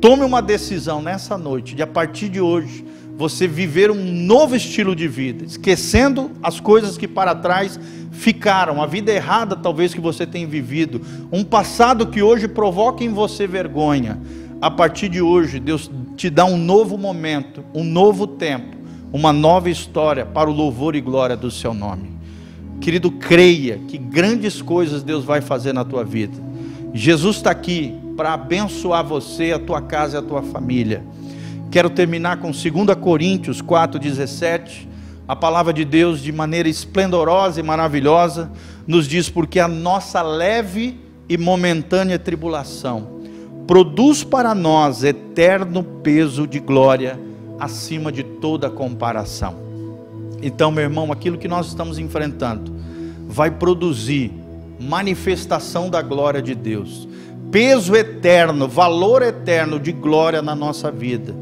Tome 0.00 0.22
uma 0.22 0.40
decisão 0.40 1.02
nessa 1.02 1.36
noite, 1.36 1.74
de 1.74 1.82
a 1.82 1.86
partir 1.86 2.28
de 2.28 2.40
hoje, 2.40 2.84
você 3.18 3.48
viver 3.48 3.90
um 3.90 4.04
novo 4.04 4.54
estilo 4.54 4.94
de 4.94 5.08
vida, 5.08 5.44
esquecendo 5.44 6.30
as 6.40 6.60
coisas 6.60 6.96
que 6.96 7.08
para 7.08 7.34
trás 7.34 7.78
ficaram, 8.12 8.80
a 8.80 8.86
vida 8.86 9.12
errada 9.12 9.56
talvez 9.56 9.92
que 9.92 10.00
você 10.00 10.24
tem 10.24 10.46
vivido, 10.46 11.00
um 11.32 11.42
passado 11.42 12.06
que 12.06 12.22
hoje 12.22 12.46
provoca 12.46 13.02
em 13.02 13.08
você 13.08 13.44
vergonha. 13.44 14.20
A 14.60 14.70
partir 14.70 15.08
de 15.08 15.20
hoje, 15.20 15.58
Deus 15.58 15.90
te 16.16 16.30
dá 16.30 16.44
um 16.44 16.56
novo 16.56 16.96
momento, 16.96 17.64
um 17.74 17.82
novo 17.82 18.24
tempo, 18.24 18.76
uma 19.12 19.32
nova 19.32 19.68
história 19.68 20.24
para 20.24 20.48
o 20.48 20.52
louvor 20.52 20.94
e 20.94 21.00
glória 21.00 21.36
do 21.36 21.50
seu 21.50 21.74
nome. 21.74 22.10
Querido, 22.80 23.10
creia 23.10 23.80
que 23.88 23.98
grandes 23.98 24.62
coisas 24.62 25.02
Deus 25.02 25.24
vai 25.24 25.40
fazer 25.40 25.72
na 25.72 25.84
tua 25.84 26.04
vida. 26.04 26.38
Jesus 26.94 27.38
está 27.38 27.50
aqui 27.50 27.94
para 28.16 28.34
abençoar 28.34 29.04
você, 29.04 29.50
a 29.50 29.58
tua 29.58 29.82
casa 29.82 30.16
e 30.16 30.20
a 30.20 30.22
tua 30.22 30.42
família. 30.42 31.02
Quero 31.70 31.90
terminar 31.90 32.38
com 32.38 32.50
2 32.50 32.64
Coríntios 32.98 33.60
4,17. 33.60 34.88
A 35.26 35.36
palavra 35.36 35.70
de 35.70 35.84
Deus, 35.84 36.22
de 36.22 36.32
maneira 36.32 36.66
esplendorosa 36.66 37.60
e 37.60 37.62
maravilhosa, 37.62 38.50
nos 38.86 39.06
diz: 39.06 39.28
porque 39.28 39.60
a 39.60 39.68
nossa 39.68 40.22
leve 40.22 40.98
e 41.28 41.36
momentânea 41.36 42.18
tribulação 42.18 43.18
produz 43.66 44.24
para 44.24 44.54
nós 44.54 45.04
eterno 45.04 45.84
peso 45.84 46.46
de 46.46 46.58
glória 46.58 47.20
acima 47.60 48.10
de 48.10 48.22
toda 48.22 48.70
comparação. 48.70 49.56
Então, 50.40 50.70
meu 50.70 50.84
irmão, 50.84 51.12
aquilo 51.12 51.36
que 51.36 51.48
nós 51.48 51.66
estamos 51.66 51.98
enfrentando 51.98 52.74
vai 53.26 53.50
produzir 53.50 54.32
manifestação 54.80 55.90
da 55.90 56.00
glória 56.00 56.40
de 56.40 56.54
Deus, 56.54 57.06
peso 57.50 57.94
eterno, 57.94 58.66
valor 58.66 59.20
eterno 59.20 59.78
de 59.78 59.92
glória 59.92 60.40
na 60.40 60.54
nossa 60.54 60.90
vida 60.90 61.34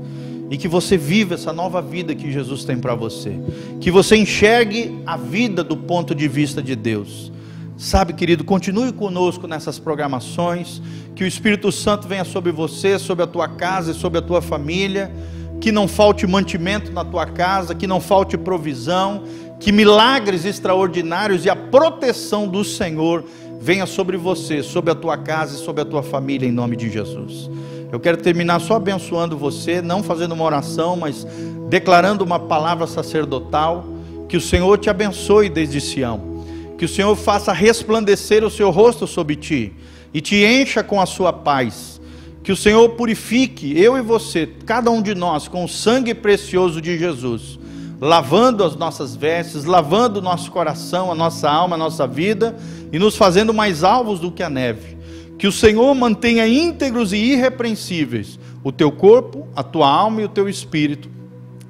e 0.50 0.56
que 0.56 0.68
você 0.68 0.96
viva 0.96 1.34
essa 1.34 1.52
nova 1.52 1.82
vida 1.82 2.14
que 2.14 2.30
Jesus 2.30 2.64
tem 2.64 2.78
para 2.78 2.94
você. 2.94 3.32
Que 3.80 3.90
você 3.90 4.16
enxergue 4.16 5.00
a 5.06 5.16
vida 5.16 5.64
do 5.64 5.76
ponto 5.76 6.14
de 6.14 6.28
vista 6.28 6.62
de 6.62 6.76
Deus. 6.76 7.32
Sabe, 7.76 8.12
querido, 8.12 8.44
continue 8.44 8.92
conosco 8.92 9.46
nessas 9.46 9.78
programações. 9.78 10.80
Que 11.14 11.24
o 11.24 11.26
Espírito 11.26 11.70
Santo 11.72 12.06
venha 12.06 12.24
sobre 12.24 12.52
você, 12.52 12.98
sobre 12.98 13.24
a 13.24 13.26
tua 13.26 13.48
casa 13.48 13.90
e 13.90 13.94
sobre 13.94 14.18
a 14.18 14.22
tua 14.22 14.40
família. 14.40 15.12
Que 15.60 15.72
não 15.72 15.88
falte 15.88 16.26
mantimento 16.26 16.92
na 16.92 17.04
tua 17.04 17.26
casa, 17.26 17.74
que 17.74 17.86
não 17.86 18.00
falte 18.00 18.36
provisão, 18.36 19.24
que 19.58 19.72
milagres 19.72 20.44
extraordinários 20.44 21.44
e 21.44 21.50
a 21.50 21.56
proteção 21.56 22.46
do 22.46 22.62
Senhor 22.62 23.24
venha 23.58 23.86
sobre 23.86 24.16
você, 24.16 24.62
sobre 24.62 24.92
a 24.92 24.94
tua 24.94 25.16
casa 25.16 25.56
e 25.56 25.58
sobre 25.58 25.82
a 25.82 25.84
tua 25.84 26.02
família, 26.02 26.46
em 26.46 26.52
nome 26.52 26.76
de 26.76 26.90
Jesus. 26.90 27.50
Eu 27.92 28.00
quero 28.00 28.16
terminar 28.16 28.60
só 28.60 28.76
abençoando 28.76 29.38
você, 29.38 29.80
não 29.80 30.02
fazendo 30.02 30.32
uma 30.32 30.44
oração, 30.44 30.96
mas 30.96 31.26
declarando 31.68 32.24
uma 32.24 32.38
palavra 32.38 32.86
sacerdotal. 32.86 33.84
Que 34.28 34.36
o 34.36 34.40
Senhor 34.40 34.76
te 34.78 34.90
abençoe 34.90 35.48
desde 35.48 35.80
Sião. 35.80 36.42
Que 36.76 36.84
o 36.84 36.88
Senhor 36.88 37.14
faça 37.14 37.52
resplandecer 37.52 38.44
o 38.44 38.50
seu 38.50 38.70
rosto 38.70 39.06
sobre 39.06 39.36
ti 39.36 39.72
e 40.12 40.20
te 40.20 40.44
encha 40.44 40.82
com 40.82 41.00
a 41.00 41.06
sua 41.06 41.32
paz. 41.32 42.00
Que 42.42 42.50
o 42.50 42.56
Senhor 42.56 42.88
purifique 42.90 43.78
eu 43.78 43.96
e 43.96 44.02
você, 44.02 44.48
cada 44.64 44.90
um 44.90 45.00
de 45.00 45.14
nós, 45.14 45.48
com 45.48 45.64
o 45.64 45.68
sangue 45.68 46.14
precioso 46.14 46.80
de 46.80 46.98
Jesus, 46.98 47.58
lavando 48.00 48.62
as 48.62 48.76
nossas 48.76 49.16
vestes, 49.16 49.64
lavando 49.64 50.18
o 50.18 50.22
nosso 50.22 50.50
coração, 50.50 51.10
a 51.10 51.14
nossa 51.14 51.48
alma, 51.48 51.76
a 51.76 51.78
nossa 51.78 52.06
vida 52.06 52.56
e 52.92 52.98
nos 52.98 53.16
fazendo 53.16 53.54
mais 53.54 53.82
alvos 53.82 54.20
do 54.20 54.30
que 54.30 54.42
a 54.42 54.50
neve 54.50 54.95
que 55.38 55.46
o 55.46 55.52
Senhor 55.52 55.94
mantenha 55.94 56.46
íntegros 56.46 57.12
e 57.12 57.16
irrepreensíveis 57.16 58.38
o 58.64 58.72
teu 58.72 58.90
corpo, 58.90 59.46
a 59.54 59.62
tua 59.62 59.88
alma 59.88 60.22
e 60.22 60.24
o 60.24 60.28
teu 60.28 60.48
espírito 60.48 61.08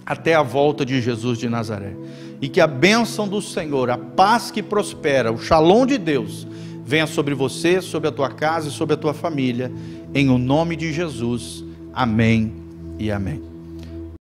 até 0.05 0.35
a 0.35 0.43
volta 0.43 0.87
de 0.87 1.01
Jesus 1.03 1.39
de 1.39 1.49
Nazaré. 1.49 1.95
E 2.41 2.49
que 2.49 2.61
a 2.61 2.67
bênção 2.67 3.27
do 3.27 3.43
Senhor, 3.43 3.91
a 3.91 3.99
paz 3.99 4.51
que 4.51 4.63
prospera, 4.63 5.33
o 5.33 5.39
shalom 5.39 5.85
de 5.85 5.99
Deus, 5.99 6.47
venha 6.85 7.07
sobre 7.07 7.35
você, 7.35 7.83
sobre 7.83 8.09
a 8.09 8.13
tua 8.13 8.31
casa 8.31 8.69
e 8.69 8.73
sobre 8.73 8.95
a 8.95 8.97
tua 8.97 9.13
família, 9.13 9.73
em 10.15 10.29
o 10.29 10.39
nome 10.39 10.77
de 10.77 10.93
Jesus. 10.93 11.65
Amém 11.93 12.55
e 12.99 13.11
amém. 13.11 13.56